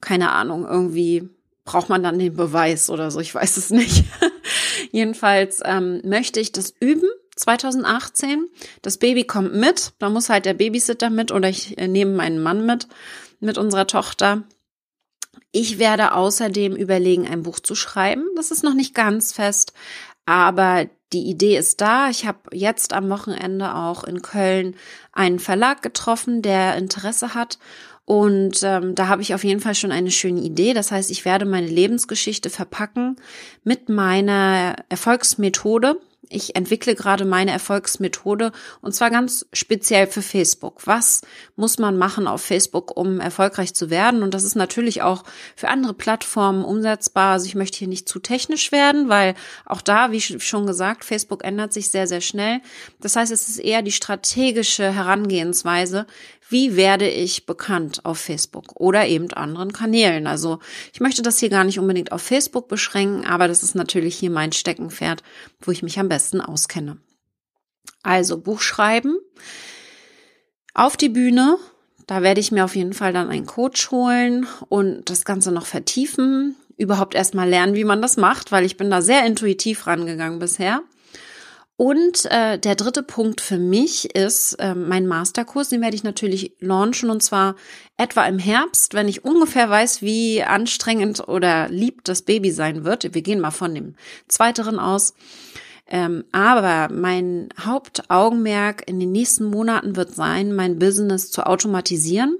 keine 0.00 0.32
Ahnung, 0.32 0.66
irgendwie 0.66 1.28
braucht 1.64 1.88
man 1.88 2.02
dann 2.02 2.18
den 2.18 2.34
Beweis 2.34 2.90
oder 2.90 3.10
so. 3.10 3.20
Ich 3.20 3.34
weiß 3.34 3.56
es 3.56 3.70
nicht. 3.70 4.04
Jedenfalls 4.92 5.60
ähm, 5.64 6.00
möchte 6.04 6.40
ich 6.40 6.52
das 6.52 6.74
üben. 6.80 7.08
2018. 7.36 8.48
Das 8.82 8.98
Baby 8.98 9.24
kommt 9.24 9.54
mit. 9.54 9.92
Da 9.98 10.10
muss 10.10 10.28
halt 10.28 10.44
der 10.44 10.54
Babysitter 10.54 11.10
mit 11.10 11.32
oder 11.32 11.48
ich 11.48 11.78
äh, 11.78 11.88
nehme 11.88 12.12
meinen 12.12 12.42
Mann 12.42 12.66
mit, 12.66 12.88
mit 13.40 13.58
unserer 13.58 13.86
Tochter. 13.86 14.42
Ich 15.50 15.78
werde 15.78 16.12
außerdem 16.12 16.74
überlegen, 16.76 17.26
ein 17.26 17.42
Buch 17.42 17.60
zu 17.60 17.74
schreiben. 17.74 18.24
Das 18.36 18.50
ist 18.50 18.62
noch 18.62 18.74
nicht 18.74 18.94
ganz 18.94 19.32
fest, 19.32 19.72
aber 20.26 20.86
die 21.12 21.28
Idee 21.28 21.56
ist 21.58 21.80
da. 21.80 22.08
Ich 22.08 22.26
habe 22.26 22.38
jetzt 22.52 22.92
am 22.92 23.10
Wochenende 23.10 23.74
auch 23.74 24.04
in 24.04 24.22
Köln 24.22 24.76
einen 25.12 25.38
Verlag 25.38 25.82
getroffen, 25.82 26.40
der 26.42 26.76
Interesse 26.76 27.34
hat 27.34 27.58
und 28.04 28.62
ähm, 28.62 28.94
da 28.94 29.08
habe 29.08 29.22
ich 29.22 29.34
auf 29.34 29.44
jeden 29.44 29.60
Fall 29.60 29.74
schon 29.74 29.92
eine 29.92 30.10
schöne 30.10 30.40
Idee. 30.40 30.74
Das 30.74 30.90
heißt, 30.90 31.10
ich 31.10 31.24
werde 31.24 31.44
meine 31.44 31.68
Lebensgeschichte 31.68 32.50
verpacken 32.50 33.16
mit 33.62 33.88
meiner 33.88 34.76
Erfolgsmethode. 34.88 36.00
Ich 36.28 36.56
entwickle 36.56 36.94
gerade 36.94 37.24
meine 37.26 37.50
Erfolgsmethode 37.50 38.52
und 38.80 38.94
zwar 38.94 39.10
ganz 39.10 39.46
speziell 39.52 40.06
für 40.06 40.22
Facebook. 40.22 40.86
Was 40.86 41.20
muss 41.56 41.78
man 41.78 41.98
machen 41.98 42.26
auf 42.26 42.40
Facebook, 42.40 42.96
um 42.96 43.20
erfolgreich 43.20 43.74
zu 43.74 43.90
werden? 43.90 44.22
Und 44.22 44.32
das 44.32 44.42
ist 44.42 44.54
natürlich 44.54 45.02
auch 45.02 45.24
für 45.56 45.68
andere 45.68 45.92
Plattformen 45.92 46.64
umsetzbar. 46.64 47.32
Also 47.32 47.46
ich 47.46 47.54
möchte 47.54 47.78
hier 47.78 47.88
nicht 47.88 48.08
zu 48.08 48.18
technisch 48.18 48.72
werden, 48.72 49.10
weil 49.10 49.34
auch 49.66 49.82
da, 49.82 50.10
wie 50.10 50.20
schon 50.20 50.66
gesagt, 50.66 51.04
Facebook 51.04 51.44
ändert 51.44 51.72
sich 51.72 51.90
sehr, 51.90 52.06
sehr 52.06 52.22
schnell. 52.22 52.60
Das 53.00 53.14
heißt, 53.14 53.30
es 53.30 53.48
ist 53.48 53.58
eher 53.58 53.82
die 53.82 53.92
strategische 53.92 54.90
Herangehensweise, 54.90 56.06
wie 56.52 56.76
werde 56.76 57.08
ich 57.08 57.46
bekannt 57.46 58.04
auf 58.04 58.18
Facebook 58.18 58.80
oder 58.80 59.06
eben 59.06 59.32
anderen 59.32 59.72
Kanälen. 59.72 60.26
Also 60.26 60.60
ich 60.92 61.00
möchte 61.00 61.22
das 61.22 61.38
hier 61.38 61.48
gar 61.48 61.64
nicht 61.64 61.78
unbedingt 61.78 62.12
auf 62.12 62.22
Facebook 62.22 62.68
beschränken, 62.68 63.24
aber 63.24 63.48
das 63.48 63.62
ist 63.62 63.74
natürlich 63.74 64.14
hier 64.14 64.30
mein 64.30 64.52
Steckenpferd, 64.52 65.22
wo 65.60 65.70
ich 65.70 65.82
mich 65.82 65.98
am 65.98 66.08
besten 66.08 66.40
auskenne. 66.40 66.98
Also 68.02 68.38
Buch 68.38 68.60
schreiben, 68.60 69.16
auf 70.74 70.96
die 70.96 71.08
Bühne, 71.08 71.58
da 72.06 72.22
werde 72.22 72.40
ich 72.40 72.52
mir 72.52 72.64
auf 72.64 72.76
jeden 72.76 72.94
Fall 72.94 73.12
dann 73.12 73.28
einen 73.28 73.46
Coach 73.46 73.90
holen 73.90 74.46
und 74.68 75.08
das 75.10 75.24
Ganze 75.24 75.52
noch 75.52 75.66
vertiefen, 75.66 76.56
überhaupt 76.76 77.14
erstmal 77.14 77.48
lernen, 77.48 77.74
wie 77.74 77.84
man 77.84 78.02
das 78.02 78.16
macht, 78.16 78.52
weil 78.52 78.64
ich 78.64 78.76
bin 78.76 78.90
da 78.90 79.02
sehr 79.02 79.24
intuitiv 79.26 79.86
rangegangen 79.86 80.38
bisher. 80.38 80.82
Und 81.82 82.26
äh, 82.26 82.60
der 82.60 82.76
dritte 82.76 83.02
Punkt 83.02 83.40
für 83.40 83.58
mich 83.58 84.14
ist 84.14 84.52
äh, 84.60 84.72
mein 84.72 85.08
Masterkurs. 85.08 85.68
Den 85.68 85.80
werde 85.80 85.96
ich 85.96 86.04
natürlich 86.04 86.52
launchen 86.60 87.10
und 87.10 87.24
zwar 87.24 87.56
etwa 87.96 88.24
im 88.26 88.38
Herbst, 88.38 88.94
wenn 88.94 89.08
ich 89.08 89.24
ungefähr 89.24 89.68
weiß, 89.68 90.00
wie 90.00 90.44
anstrengend 90.44 91.26
oder 91.26 91.68
lieb 91.68 92.04
das 92.04 92.22
Baby 92.22 92.52
sein 92.52 92.84
wird. 92.84 93.12
Wir 93.16 93.22
gehen 93.22 93.40
mal 93.40 93.50
von 93.50 93.74
dem 93.74 93.96
zweiteren 94.28 94.78
aus. 94.78 95.14
Ähm, 95.88 96.22
aber 96.30 96.94
mein 96.94 97.48
Hauptaugenmerk 97.58 98.88
in 98.88 99.00
den 99.00 99.10
nächsten 99.10 99.46
Monaten 99.46 99.96
wird 99.96 100.14
sein, 100.14 100.54
mein 100.54 100.78
Business 100.78 101.32
zu 101.32 101.44
automatisieren 101.44 102.38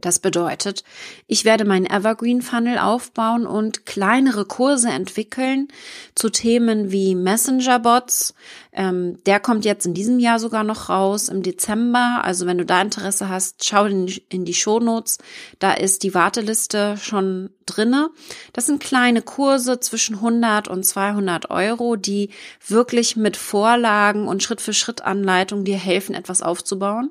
das 0.00 0.20
bedeutet, 0.20 0.84
ich 1.26 1.44
werde 1.44 1.64
meinen 1.64 1.86
Evergreen 1.86 2.40
Funnel 2.40 2.78
aufbauen 2.78 3.46
und 3.46 3.84
kleinere 3.84 4.44
Kurse 4.44 4.90
entwickeln 4.90 5.66
zu 6.14 6.30
Themen 6.30 6.92
wie 6.92 7.16
Messenger 7.16 7.80
Bots. 7.80 8.34
Ähm, 8.72 9.18
der 9.24 9.40
kommt 9.40 9.64
jetzt 9.64 9.86
in 9.86 9.94
diesem 9.94 10.20
Jahr 10.20 10.38
sogar 10.38 10.62
noch 10.62 10.88
raus 10.88 11.28
im 11.28 11.42
Dezember. 11.42 12.20
Also 12.22 12.46
wenn 12.46 12.58
du 12.58 12.64
da 12.64 12.80
Interesse 12.80 13.28
hast, 13.28 13.64
schau 13.64 13.86
in, 13.86 14.06
in 14.28 14.44
die 14.44 14.54
Show 14.54 14.78
Notes. 14.78 15.18
Da 15.58 15.72
ist 15.72 16.04
die 16.04 16.14
Warteliste 16.14 16.96
schon 16.96 17.50
drinne. 17.66 18.10
Das 18.52 18.66
sind 18.66 18.80
kleine 18.80 19.20
Kurse 19.20 19.80
zwischen 19.80 20.16
100 20.16 20.68
und 20.68 20.84
200 20.84 21.50
Euro, 21.50 21.96
die 21.96 22.30
wirklich 22.64 23.16
mit 23.16 23.36
Vorlagen 23.36 24.28
und 24.28 24.44
Schritt 24.44 24.60
für 24.60 24.72
Schritt 24.72 25.00
Anleitung 25.00 25.64
dir 25.64 25.76
helfen, 25.76 26.14
etwas 26.14 26.40
aufzubauen. 26.40 27.10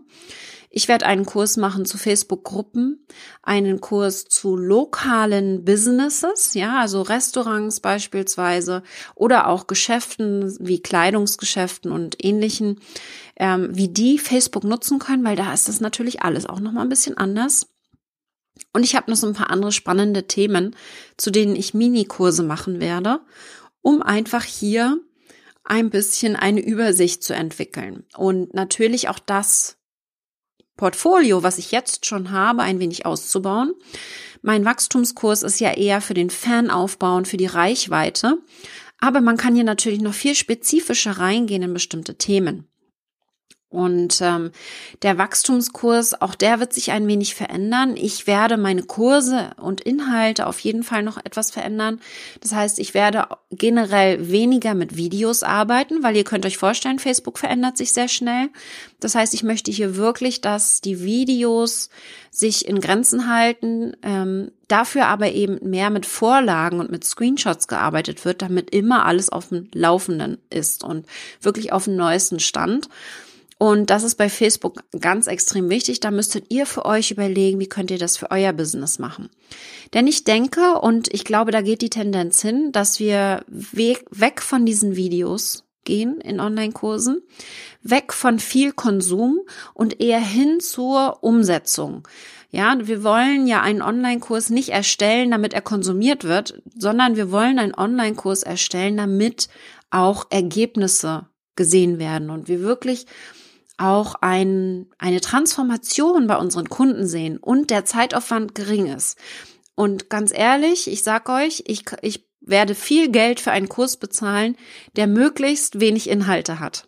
Ich 0.70 0.88
werde 0.88 1.06
einen 1.06 1.26
Kurs 1.26 1.56
machen 1.56 1.86
zu 1.86 1.98
Facebook-Gruppen, 1.98 3.06
einen 3.42 3.80
Kurs 3.80 4.26
zu 4.26 4.58
lokalen 4.58 5.64
Businesses, 5.64 6.54
ja, 6.56 6.80
also 6.80 7.02
Restaurants 7.02 7.80
beispielsweise 7.80 8.84
oder 9.16 9.48
auch 9.48 9.68
Geschäften 9.68 10.56
wie 10.60 10.82
Kleidungsgeschäften 10.82 11.92
und 11.92 12.24
ähnlichen, 12.24 12.82
ähm, 13.38 13.70
wie 13.72 13.88
die 13.88 14.20
Facebook 14.20 14.66
nutzen 14.66 15.00
können, 15.00 15.24
weil 15.24 15.38
da 15.38 15.54
ist 15.54 15.70
das 15.70 15.80
natürlich 15.80 16.22
alles 16.22 16.46
auch 16.46 16.60
noch 16.60 16.74
mal 16.74 16.82
ein 16.82 16.90
bisschen 16.90 17.18
anders. 17.18 17.68
Und 18.74 18.84
ich 18.84 18.96
habe 18.96 19.10
noch 19.10 19.18
so 19.18 19.28
ein 19.28 19.34
paar 19.34 19.50
andere 19.50 19.72
spannende 19.72 20.28
Themen, 20.28 20.76
zu 21.16 21.32
denen 21.32 21.56
ich 21.56 21.74
Minikurse 21.74 22.44
machen 22.44 22.82
werde, 22.82 23.22
um 23.82 24.02
einfach 24.02 24.44
hier 24.44 25.00
ein 25.64 25.90
bisschen 25.90 26.36
eine 26.36 26.62
Übersicht 26.62 27.24
zu 27.24 27.34
entwickeln 27.34 28.06
und 28.16 28.54
natürlich 28.54 29.10
auch 29.10 29.20
das 29.20 29.77
Portfolio, 30.78 31.44
was 31.44 31.58
ich 31.58 31.72
jetzt 31.72 32.06
schon 32.06 32.32
habe, 32.32 32.62
ein 32.62 32.80
wenig 32.80 33.06
auszubauen. 33.06 33.74
Mein 34.42 34.64
Wachstumskurs 34.64 35.44
ist 35.44 35.60
ja 35.60 35.74
eher 35.74 36.00
für 36.00 36.14
den 36.14 36.30
Fanaufbau 36.30 37.18
und 37.18 37.28
für 37.28 37.38
die 37.38 37.48
Reichweite. 37.48 38.38
Aber 39.00 39.22
man 39.22 39.38
kann 39.38 39.56
hier 39.56 39.64
natürlich 39.64 40.02
noch 40.02 40.14
viel 40.14 40.36
spezifischer 40.36 41.12
reingehen 41.12 41.64
in 41.64 41.74
bestimmte 41.74 42.16
Themen. 42.18 42.68
Und 43.70 44.22
ähm, 44.22 44.52
der 45.02 45.18
Wachstumskurs, 45.18 46.22
auch 46.22 46.36
der 46.36 46.62
wird 46.62 46.72
sich 46.72 46.92
ein 46.92 47.06
wenig 47.06 47.36
verändern. 47.36 47.98
Ich 47.98 48.26
werde 48.26 48.56
meine 48.56 48.84
Kurse 48.84 49.52
und 49.58 49.82
Inhalte 49.82 50.48
auf 50.48 50.60
jeden 50.60 50.84
Fall 50.84 51.04
noch 51.04 51.18
etwas 51.18 51.52
verändern. 51.52 52.00
Das 52.40 52.54
heißt, 52.54 52.80
ich 52.80 52.94
werde 52.94 53.28
generell 53.52 54.32
weniger 54.32 54.74
mit 54.74 54.96
Videos 54.96 55.44
arbeiten, 55.44 56.02
weil 56.02 56.16
ihr 56.16 56.24
könnt 56.24 56.46
euch 56.46 56.58
vorstellen, 56.58 56.98
Facebook 56.98 57.38
verändert 57.38 57.76
sich 57.76 57.92
sehr 57.92 58.08
schnell. 58.08 58.48
Das 59.02 59.16
heißt, 59.16 59.34
ich 59.34 59.44
möchte 59.44 59.70
hier 59.70 59.98
wirklich, 59.98 60.40
dass 60.40 60.80
die 60.80 61.04
Videos 61.04 61.90
sich 62.32 62.70
in 62.70 62.80
Grenzen 62.80 63.28
halten, 63.30 63.98
ähm, 64.02 64.52
dafür 64.70 65.08
aber 65.08 65.34
eben 65.34 65.70
mehr 65.70 65.90
mit 65.90 66.06
Vorlagen 66.06 66.80
und 66.80 66.90
mit 66.90 67.04
Screenshots 67.04 67.68
gearbeitet 67.68 68.24
wird, 68.24 68.42
damit 68.42 68.70
immer 68.70 69.06
alles 69.06 69.30
auf 69.30 69.50
dem 69.50 69.68
Laufenden 69.74 70.38
ist 70.50 70.86
und 70.86 71.06
wirklich 71.42 71.74
auf 71.74 71.84
dem 71.84 71.98
neuesten 71.98 72.40
Stand. 72.40 72.88
Und 73.60 73.90
das 73.90 74.04
ist 74.04 74.16
bei 74.16 74.30
Facebook 74.30 74.84
ganz 75.00 75.26
extrem 75.26 75.70
wichtig. 75.70 76.00
Da 76.00 76.12
müsstet 76.12 76.46
ihr 76.50 76.66
für 76.66 76.86
euch 76.86 77.10
überlegen, 77.10 77.60
wie 77.60 77.70
könnt 77.70 77.90
ihr 77.90 77.98
das 77.98 78.16
für 78.16 78.30
euer 78.30 78.54
Business 78.54 79.00
machen. 79.00 79.30
Denn 79.94 80.06
ich 80.06 80.24
denke, 80.24 80.80
und 80.80 81.12
ich 81.14 81.24
glaube, 81.24 81.52
da 81.52 81.62
geht 81.62 81.82
die 81.82 81.90
Tendenz 81.90 82.42
hin, 82.42 82.72
dass 82.72 83.00
wir 83.00 83.44
weg 83.48 84.42
von 84.42 84.66
diesen 84.66 84.96
Videos 84.96 85.64
gehen 85.86 86.22
in 86.22 86.40
Online-Kursen, 86.40 87.24
weg 87.82 88.14
von 88.14 88.38
viel 88.38 88.74
Konsum 88.74 89.40
und 89.74 90.00
eher 90.02 90.20
hin 90.20 90.60
zur 90.60 91.24
Umsetzung. 91.24 92.08
Ja, 92.52 92.78
wir 92.80 93.04
wollen 93.04 93.48
ja 93.48 93.62
einen 93.62 93.82
Online-Kurs 93.82 94.50
nicht 94.50 94.70
erstellen, 94.70 95.32
damit 95.32 95.54
er 95.54 95.62
konsumiert 95.62 96.24
wird, 96.26 96.62
sondern 96.78 97.16
wir 97.16 97.32
wollen 97.32 97.58
einen 97.58 97.74
Online-Kurs 97.74 98.44
erstellen, 98.44 98.98
damit 98.98 99.48
auch 99.90 100.28
Ergebnisse 100.30 101.28
gesehen 101.56 101.98
werden 101.98 102.30
und 102.30 102.48
wir 102.48 102.62
wirklich 102.62 103.06
auch 103.78 104.16
ein, 104.22 104.88
eine 104.98 105.22
Transformation 105.22 106.28
bei 106.28 106.38
unseren 106.38 106.70
Kunden 106.70 107.08
sehen 107.08 107.38
und 107.38 107.70
der 107.70 107.86
Zeitaufwand 107.86 108.56
gering 108.56 108.88
ist. 108.88 109.18
Und 109.76 110.10
ganz 110.10 110.32
ehrlich, 110.34 110.90
ich 110.90 111.04
sag 111.04 111.30
euch, 111.30 111.64
ich, 111.68 111.84
ich 112.02 112.28
werde 112.42 112.76
viel 112.76 113.10
Geld 113.10 113.40
für 113.40 113.52
einen 113.52 113.70
Kurs 113.70 113.98
bezahlen, 113.98 114.58
der 114.96 115.08
möglichst 115.08 115.80
wenig 115.80 116.10
Inhalte 116.10 116.60
hat. 116.60 116.88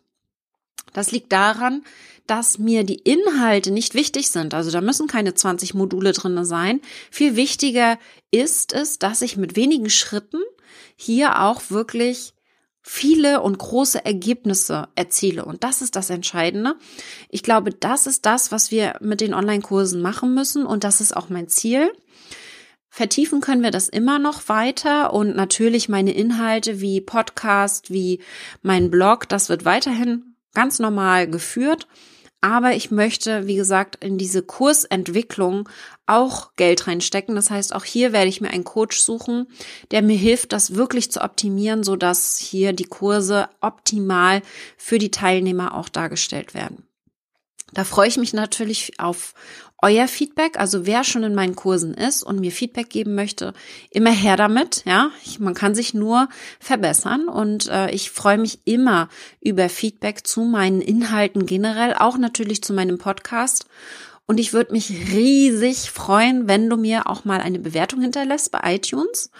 Das 0.93 1.11
liegt 1.11 1.31
daran, 1.31 1.83
dass 2.25 2.59
mir 2.59 2.83
die 2.83 2.95
Inhalte 2.95 3.71
nicht 3.71 3.93
wichtig 3.93 4.29
sind. 4.29 4.53
Also 4.53 4.71
da 4.71 4.81
müssen 4.81 5.07
keine 5.07 5.33
20 5.33 5.73
Module 5.73 6.13
drinne 6.13 6.45
sein. 6.45 6.81
Viel 7.11 7.35
wichtiger 7.35 7.97
ist 8.31 8.73
es, 8.73 8.99
dass 8.99 9.21
ich 9.21 9.37
mit 9.37 9.55
wenigen 9.55 9.89
Schritten 9.89 10.41
hier 10.95 11.41
auch 11.41 11.69
wirklich 11.69 12.33
viele 12.91 13.41
und 13.41 13.59
große 13.59 14.03
Ergebnisse 14.03 14.87
erziele. 14.95 15.45
Und 15.45 15.63
das 15.63 15.83
ist 15.83 15.95
das 15.95 16.09
Entscheidende. 16.09 16.73
Ich 17.29 17.43
glaube, 17.43 17.71
das 17.71 18.07
ist 18.07 18.25
das, 18.25 18.51
was 18.51 18.71
wir 18.71 18.95
mit 18.99 19.21
den 19.21 19.35
Online-Kursen 19.35 20.01
machen 20.01 20.33
müssen. 20.33 20.65
Und 20.65 20.83
das 20.83 20.99
ist 20.99 21.15
auch 21.15 21.29
mein 21.29 21.47
Ziel. 21.47 21.91
Vertiefen 22.89 23.41
können 23.41 23.61
wir 23.61 23.69
das 23.69 23.89
immer 23.89 24.17
noch 24.17 24.49
weiter 24.49 25.13
und 25.13 25.35
natürlich 25.35 25.87
meine 25.87 26.13
Inhalte 26.13 26.81
wie 26.81 26.99
Podcast, 26.99 27.91
wie 27.91 28.21
mein 28.63 28.89
Blog, 28.89 29.29
das 29.29 29.49
wird 29.49 29.65
weiterhin 29.65 30.35
ganz 30.55 30.79
normal 30.79 31.29
geführt. 31.29 31.87
Aber 32.41 32.73
ich 32.73 32.89
möchte, 32.89 33.47
wie 33.47 33.55
gesagt, 33.55 33.97
in 34.03 34.17
diese 34.17 34.41
Kursentwicklung 34.41 35.67
auch 36.05 36.55
Geld 36.55 36.87
reinstecken. 36.87 37.35
Das 37.35 37.49
heißt, 37.49 37.75
auch 37.75 37.83
hier 37.83 38.13
werde 38.13 38.29
ich 38.29 38.39
mir 38.39 38.49
einen 38.49 38.63
Coach 38.63 38.99
suchen, 38.99 39.47
der 39.91 40.01
mir 40.01 40.17
hilft, 40.17 40.53
das 40.53 40.75
wirklich 40.75 41.11
zu 41.11 41.21
optimieren, 41.21 41.83
so 41.83 41.97
dass 41.97 42.37
hier 42.37 42.71
die 42.71 42.85
Kurse 42.85 43.49
optimal 43.59 44.41
für 44.77 44.99
die 44.99 45.11
Teilnehmer 45.11 45.75
auch 45.75 45.89
dargestellt 45.89 46.53
werden. 46.53 46.85
Da 47.73 47.83
freue 47.83 48.07
ich 48.07 48.17
mich 48.17 48.33
natürlich 48.33 48.99
auf 48.99 49.33
euer 49.81 50.07
Feedback, 50.07 50.59
also 50.59 50.85
wer 50.85 51.03
schon 51.03 51.23
in 51.23 51.35
meinen 51.35 51.55
Kursen 51.55 51.93
ist 51.93 52.23
und 52.23 52.39
mir 52.39 52.51
Feedback 52.51 52.89
geben 52.89 53.15
möchte, 53.15 53.53
immer 53.91 54.11
her 54.11 54.35
damit. 54.35 54.83
Ja, 54.85 55.11
man 55.39 55.53
kann 55.53 55.75
sich 55.75 55.93
nur 55.93 56.27
verbessern 56.59 57.27
und 57.27 57.67
äh, 57.69 57.89
ich 57.91 58.11
freue 58.11 58.37
mich 58.37 58.59
immer 58.65 59.09
über 59.41 59.69
Feedback 59.69 60.27
zu 60.27 60.41
meinen 60.41 60.81
Inhalten 60.81 61.45
generell, 61.45 61.93
auch 61.93 62.17
natürlich 62.17 62.61
zu 62.61 62.73
meinem 62.73 62.97
Podcast. 62.97 63.65
Und 64.25 64.39
ich 64.39 64.53
würde 64.53 64.73
mich 64.73 64.91
riesig 65.11 65.89
freuen, 65.89 66.47
wenn 66.47 66.69
du 66.69 66.77
mir 66.77 67.07
auch 67.07 67.25
mal 67.25 67.41
eine 67.41 67.57
Bewertung 67.57 68.01
hinterlässt 68.01 68.51
bei 68.51 68.75
iTunes. 68.75 69.31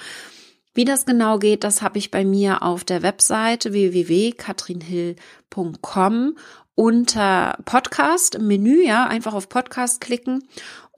Wie 0.74 0.86
das 0.86 1.06
genau 1.06 1.40
geht, 1.40 1.64
das 1.64 1.82
habe 1.82 1.98
ich 1.98 2.12
bei 2.12 2.24
mir 2.24 2.62
auf 2.64 2.84
der 2.84 3.02
Webseite 3.02 3.74
www.katrinhill.com 3.74 6.38
unter 6.76 7.58
Podcast 7.66 8.36
im 8.36 8.48
Menü, 8.48 8.86
ja, 8.86 9.06
einfach 9.06 9.34
auf 9.34 9.50
Podcast 9.50 10.00
klicken 10.00 10.44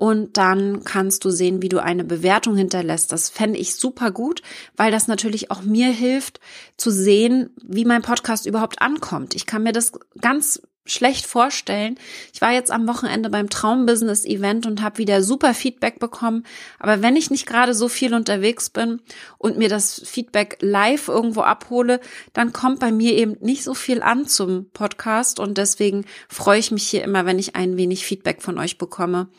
und 0.01 0.37
dann 0.37 0.83
kannst 0.83 1.25
du 1.25 1.31
sehen, 1.31 1.61
wie 1.61 1.69
du 1.69 1.81
eine 1.81 2.03
Bewertung 2.03 2.55
hinterlässt. 2.55 3.11
Das 3.11 3.29
fände 3.29 3.57
ich 3.57 3.75
super 3.75 4.11
gut, 4.11 4.41
weil 4.75 4.91
das 4.91 5.07
natürlich 5.07 5.49
auch 5.49 5.61
mir 5.61 5.89
hilft 5.89 6.39
zu 6.77 6.91
sehen, 6.91 7.51
wie 7.63 7.85
mein 7.85 8.01
Podcast 8.01 8.45
überhaupt 8.45 8.81
ankommt. 8.81 9.35
Ich 9.35 9.45
kann 9.45 9.63
mir 9.63 9.73
das 9.73 9.93
ganz 10.19 10.61
schlecht 10.85 11.25
vorstellen. 11.25 11.99
Ich 12.33 12.41
war 12.41 12.51
jetzt 12.51 12.71
am 12.71 12.87
Wochenende 12.87 13.29
beim 13.29 13.49
Traumbusiness 13.49 14.25
Event 14.25 14.65
und 14.65 14.81
habe 14.81 14.97
wieder 14.97 15.21
super 15.21 15.53
Feedback 15.53 15.99
bekommen. 15.99 16.43
Aber 16.79 17.01
wenn 17.01 17.15
ich 17.15 17.29
nicht 17.29 17.45
gerade 17.45 17.73
so 17.73 17.87
viel 17.87 18.13
unterwegs 18.13 18.69
bin 18.69 19.01
und 19.37 19.57
mir 19.57 19.69
das 19.69 20.01
Feedback 20.03 20.57
live 20.61 21.07
irgendwo 21.07 21.41
abhole, 21.41 21.99
dann 22.33 22.51
kommt 22.51 22.79
bei 22.79 22.91
mir 22.91 23.13
eben 23.13 23.37
nicht 23.41 23.63
so 23.63 23.73
viel 23.73 24.01
an 24.01 24.25
zum 24.25 24.69
Podcast. 24.71 25.39
Und 25.39 25.57
deswegen 25.57 26.05
freue 26.27 26.59
ich 26.59 26.71
mich 26.71 26.87
hier 26.87 27.03
immer, 27.03 27.25
wenn 27.25 27.39
ich 27.39 27.55
ein 27.55 27.77
wenig 27.77 28.05
Feedback 28.05 28.41
von 28.41 28.57
euch 28.57 28.77
bekomme 28.77 29.29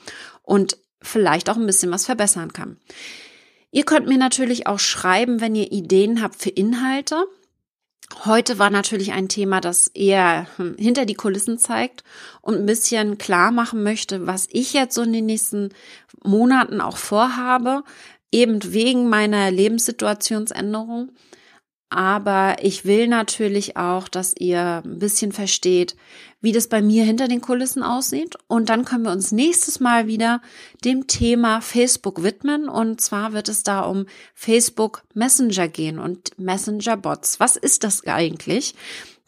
und 0.42 0.78
vielleicht 1.00 1.50
auch 1.50 1.56
ein 1.56 1.66
bisschen 1.66 1.90
was 1.90 2.06
verbessern 2.06 2.52
kann. 2.52 2.76
Ihr 3.72 3.84
könnt 3.84 4.06
mir 4.06 4.18
natürlich 4.18 4.66
auch 4.66 4.78
schreiben, 4.78 5.40
wenn 5.40 5.54
ihr 5.54 5.72
Ideen 5.72 6.22
habt 6.22 6.36
für 6.36 6.50
Inhalte. 6.50 7.24
Heute 8.24 8.58
war 8.58 8.70
natürlich 8.70 9.12
ein 9.12 9.28
Thema, 9.28 9.60
das 9.60 9.88
eher 9.88 10.46
hm, 10.56 10.76
hinter 10.78 11.06
die 11.06 11.14
Kulissen 11.14 11.58
zeigt 11.58 12.04
und 12.40 12.56
ein 12.56 12.66
bisschen 12.66 13.18
klar 13.18 13.50
machen 13.50 13.82
möchte, 13.82 14.26
was 14.26 14.46
ich 14.50 14.72
jetzt 14.72 14.94
so 14.94 15.02
in 15.02 15.12
den 15.12 15.26
nächsten 15.26 15.70
Monaten 16.22 16.80
auch 16.80 16.96
vorhabe, 16.96 17.82
eben 18.30 18.60
wegen 18.72 19.08
meiner 19.08 19.50
Lebenssituationsänderung 19.50 21.10
aber 21.92 22.56
ich 22.62 22.86
will 22.86 23.06
natürlich 23.06 23.76
auch, 23.76 24.08
dass 24.08 24.34
ihr 24.38 24.82
ein 24.82 24.98
bisschen 24.98 25.30
versteht, 25.30 25.94
wie 26.40 26.52
das 26.52 26.66
bei 26.66 26.80
mir 26.80 27.04
hinter 27.04 27.28
den 27.28 27.42
Kulissen 27.42 27.82
aussieht. 27.82 28.36
Und 28.48 28.70
dann 28.70 28.86
können 28.86 29.04
wir 29.04 29.12
uns 29.12 29.30
nächstes 29.30 29.78
Mal 29.78 30.06
wieder 30.06 30.40
dem 30.84 31.06
Thema 31.06 31.60
Facebook 31.60 32.22
widmen. 32.22 32.68
Und 32.68 33.02
zwar 33.02 33.34
wird 33.34 33.48
es 33.50 33.62
da 33.62 33.80
um 33.80 34.06
Facebook 34.34 35.02
Messenger 35.12 35.68
gehen 35.68 35.98
und 35.98 36.38
Messenger 36.38 36.96
Bots. 36.96 37.38
Was 37.40 37.56
ist 37.56 37.84
das 37.84 38.06
eigentlich? 38.06 38.74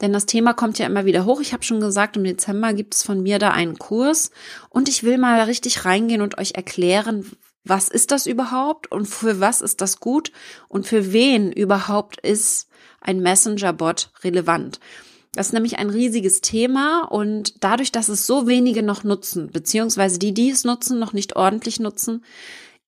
Denn 0.00 0.12
das 0.12 0.26
Thema 0.26 0.54
kommt 0.54 0.78
ja 0.78 0.86
immer 0.86 1.04
wieder 1.04 1.26
hoch. 1.26 1.40
Ich 1.40 1.52
habe 1.52 1.62
schon 1.62 1.80
gesagt, 1.80 2.16
im 2.16 2.24
Dezember 2.24 2.72
gibt 2.72 2.94
es 2.94 3.02
von 3.02 3.22
mir 3.22 3.38
da 3.38 3.50
einen 3.50 3.78
Kurs 3.78 4.30
und 4.70 4.88
ich 4.88 5.04
will 5.04 5.18
mal 5.18 5.38
richtig 5.42 5.84
reingehen 5.84 6.22
und 6.22 6.38
euch 6.38 6.52
erklären, 6.54 7.30
was 7.64 7.88
ist 7.88 8.10
das 8.10 8.26
überhaupt 8.26 8.90
und 8.92 9.06
für 9.06 9.40
was 9.40 9.60
ist 9.60 9.80
das 9.80 10.00
gut 10.00 10.30
und 10.68 10.86
für 10.86 11.12
wen 11.12 11.50
überhaupt 11.50 12.20
ist 12.20 12.68
ein 13.00 13.20
Messenger-Bot 13.20 14.10
relevant. 14.22 14.80
Das 15.34 15.48
ist 15.48 15.52
nämlich 15.52 15.78
ein 15.78 15.90
riesiges 15.90 16.42
Thema 16.42 17.02
und 17.02 17.64
dadurch, 17.64 17.90
dass 17.90 18.08
es 18.08 18.26
so 18.26 18.46
wenige 18.46 18.82
noch 18.82 19.02
nutzen, 19.02 19.50
beziehungsweise 19.50 20.18
die, 20.18 20.32
die 20.32 20.50
es 20.50 20.64
nutzen, 20.64 20.98
noch 20.98 21.12
nicht 21.12 21.34
ordentlich 21.36 21.80
nutzen, 21.80 22.24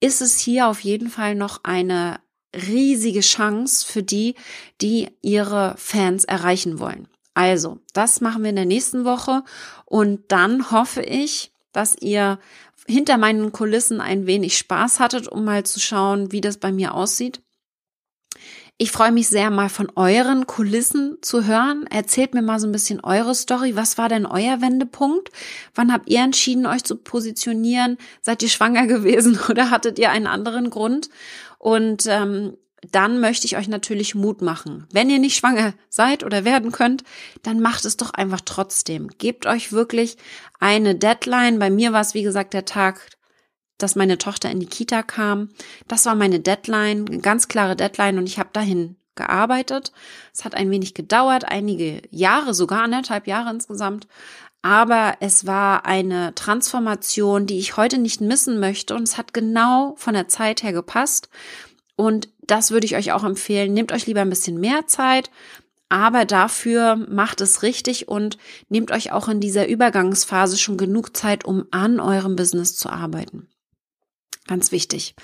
ist 0.01 0.21
es 0.21 0.39
hier 0.39 0.69
auf 0.69 0.81
jeden 0.81 1.09
Fall 1.09 1.35
noch 1.35 1.65
eine 1.65 2.21
riesige 2.55 3.21
Chance 3.21 3.85
für 3.85 4.03
die, 4.03 4.37
die 4.81 5.09
ihre 5.23 5.75
Fans 5.77 6.25
erreichen 6.25 6.79
wollen. 6.79 7.09
Also, 7.35 7.81
das 7.93 8.21
machen 8.21 8.43
wir 8.43 8.51
in 8.51 8.57
der 8.57 8.65
nächsten 8.65 9.05
Woche 9.05 9.43
und 9.85 10.21
dann 10.29 10.71
hoffe 10.71 11.03
ich, 11.03 11.53
dass 11.73 11.97
ihr 12.01 12.39
hinter 12.89 13.19
meinen 13.19 13.53
Kulissen 13.53 14.01
ein 14.01 14.27
wenig 14.27 14.57
Spaß 14.59 15.01
hattet, 15.01 15.29
um 15.29 15.45
mal 15.45 15.65
zu 15.65 15.81
schauen, 15.81 16.33
wie 16.33 16.41
das 16.41 16.59
bei 16.59 16.73
mir 16.73 16.95
aussieht. 16.95 17.41
Ich 18.79 18.93
freue 18.93 19.13
mich 19.13 19.29
sehr, 19.29 19.49
mal 19.51 19.71
von 19.71 19.91
euren 19.97 20.47
Kulissen 20.47 21.17
zu 21.23 21.47
hören. 21.47 21.87
Erzählt 21.87 22.35
mir 22.35 22.43
mal 22.43 22.61
so 22.61 22.67
ein 22.67 22.73
bisschen 22.73 23.01
eure 23.01 23.35
Story. 23.35 23.75
Was 23.75 23.97
war 23.97 24.11
denn 24.11 24.27
euer 24.27 24.61
Wendepunkt? 24.61 25.31
Wann 25.75 25.91
habt 25.91 26.11
ihr 26.11 26.21
entschieden, 26.21 26.67
euch 26.67 26.85
zu 26.85 26.97
positionieren? 26.97 27.97
Seid 28.21 28.43
ihr 28.43 28.51
schwanger 28.51 28.87
gewesen 28.87 29.39
oder 29.49 29.71
hattet 29.71 29.99
ihr 29.99 30.11
einen 30.11 30.27
anderen 30.27 30.69
Grund? 30.69 31.09
Und 31.59 32.05
ähm, 32.07 32.59
dann 32.83 33.21
möchte 33.21 33.47
ich 33.47 33.57
euch 33.57 33.69
natürlich 33.69 34.15
Mut 34.15 34.43
machen. 34.43 34.87
Wenn 34.93 35.11
ihr 35.11 35.19
nicht 35.19 35.37
schwanger 35.37 35.75
seid 35.89 36.25
oder 36.25 36.45
werden 36.45 36.73
könnt, 36.73 37.05
dann 37.43 37.61
macht 37.61 37.85
es 37.85 37.97
doch 37.97 38.11
einfach 38.11 38.41
trotzdem. 38.45 39.09
Gebt 39.19 39.47
euch 39.47 39.73
wirklich 39.73 40.17
eine 40.61 40.95
Deadline. 40.95 41.59
Bei 41.59 41.71
mir 41.71 41.93
war 41.93 42.03
es, 42.03 42.15
wie 42.15 42.23
gesagt, 42.23 42.55
der 42.55 42.65
Tag, 42.65 43.11
dass 43.79 43.97
meine 43.97 44.19
Tochter 44.19 44.51
in 44.51 44.61
die 44.61 44.67
Kita 44.67 45.03
kam. 45.03 45.51
Das 45.89 46.07
war 46.07 46.15
meine 46.15 46.41
Deadline, 46.41 47.07
eine 47.09 47.21
ganz 47.21 47.49
klare 47.49 47.77
Deadline 47.77 48.19
und 48.19 48.27
ich 48.27 48.39
habe 48.39 48.51
dahin 48.53 48.97
gearbeitet. 49.15 49.93
Es 50.33 50.45
hat 50.45 50.55
ein 50.55 50.71
wenig 50.71 50.95
gedauert, 50.95 51.47
einige 51.47 52.03
Jahre, 52.11 52.55
sogar 52.55 52.83
anderthalb 52.83 53.27
Jahre 53.27 53.51
insgesamt. 53.51 54.07
Aber 54.63 55.17
es 55.21 55.47
war 55.47 55.87
eine 55.87 56.35
Transformation, 56.35 57.47
die 57.47 57.59
ich 57.59 57.77
heute 57.77 57.99
nicht 57.99 58.21
missen 58.21 58.59
möchte 58.61 58.95
und 58.95 59.05
es 59.05 59.17
hat 59.17 59.33
genau 59.33 59.95
von 59.97 60.15
der 60.15 60.29
Zeit 60.29 60.63
her 60.63 60.73
gepasst. 60.73 61.29
Und 61.97 62.29
das 62.43 62.71
würde 62.71 62.87
ich 62.87 62.97
euch 62.97 63.13
auch 63.13 63.25
empfehlen. 63.25 63.73
Nehmt 63.73 63.91
euch 63.91 64.07
lieber 64.07 64.21
ein 64.21 64.31
bisschen 64.31 64.61
mehr 64.61 64.87
Zeit, 64.87 65.31
aber 65.89 66.25
dafür 66.25 66.97
macht 66.97 67.41
es 67.41 67.63
richtig 67.63 68.09
und 68.09 68.39
nehmt 68.69 68.91
euch 68.91 69.13
auch 69.13 69.29
in 69.29 69.41
dieser 69.41 69.67
Übergangsphase 69.69 70.59
schon 70.59 70.77
genug 70.77 71.17
Zeit, 71.17 71.45
um 71.45 71.67
an 71.71 72.01
eurem 72.01 72.37
Business 72.37 72.77
zu 72.77 72.91
arbeiten. 72.91 73.49
Ganz 74.47 74.73
wichtig. 74.73 75.15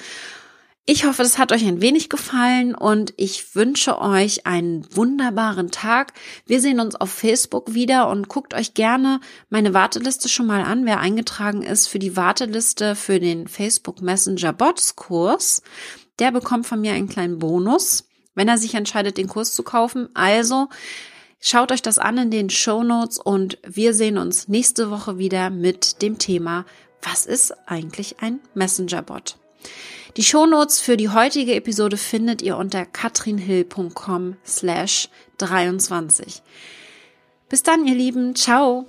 Ich 0.85 1.05
hoffe, 1.05 1.23
das 1.23 1.39
hat 1.39 1.53
euch 1.53 1.65
ein 1.65 1.81
wenig 1.81 2.09
gefallen 2.09 2.75
und 2.75 3.15
ich 3.17 3.55
wünsche 3.55 4.01
euch 4.01 4.47
einen 4.49 4.85
wunderbaren 4.95 5.71
Tag. 5.71 6.13
Wir 6.45 6.61
sehen 6.61 6.81
uns 6.81 6.97
auf 6.97 7.11
Facebook 7.11 7.73
wieder 7.73 8.09
und 8.09 8.29
guckt 8.29 8.53
euch 8.53 8.75
gerne 8.75 9.21
meine 9.49 9.75
Warteliste 9.75 10.29
schon 10.29 10.47
mal 10.47 10.63
an, 10.63 10.85
wer 10.85 10.99
eingetragen 10.99 11.63
ist 11.63 11.87
für 11.87 12.01
die 12.01 12.17
Warteliste 12.17 12.97
für 12.97 13.21
den 13.21 13.47
Facebook 13.47 14.03
Messenger 14.03 14.53
Bots 14.53 14.97
Kurs 14.97 15.63
der 16.23 16.31
bekommt 16.31 16.69
von 16.69 16.81
mir 16.81 16.93
einen 16.93 17.09
kleinen 17.09 17.41
Bonus, 17.41 18.05
wenn 18.37 18.47
er 18.47 18.57
sich 18.57 18.75
entscheidet, 18.75 19.17
den 19.17 19.27
Kurs 19.27 19.55
zu 19.55 19.65
kaufen. 19.65 20.09
Also 20.15 20.69
schaut 21.41 21.73
euch 21.73 21.83
das 21.83 21.99
an 21.99 22.17
in 22.17 22.31
den 22.31 22.49
Show 22.49 22.85
Notes 22.85 23.19
und 23.19 23.59
wir 23.67 23.93
sehen 23.93 24.19
uns 24.19 24.47
nächste 24.47 24.93
Woche 24.93 25.19
wieder 25.19 25.51
mit 25.51 26.01
dem 26.01 26.19
Thema, 26.19 26.65
was 27.03 27.27
ist 27.27 27.53
eigentlich 27.67 28.21
ein 28.21 28.39
Messenger-Bot? 28.55 29.37
Die 30.17 30.23
Shownotes 30.23 30.81
für 30.81 30.97
die 30.97 31.09
heutige 31.09 31.57
Episode 31.57 31.97
findet 31.97 32.41
ihr 32.41 32.57
unter 32.57 32.87
katrinhill.com 32.87 34.37
slash 34.47 35.09
23. 35.39 36.41
Bis 37.49 37.65
dann, 37.65 37.85
ihr 37.85 37.97
Lieben. 37.97 38.37
Ciao. 38.37 38.87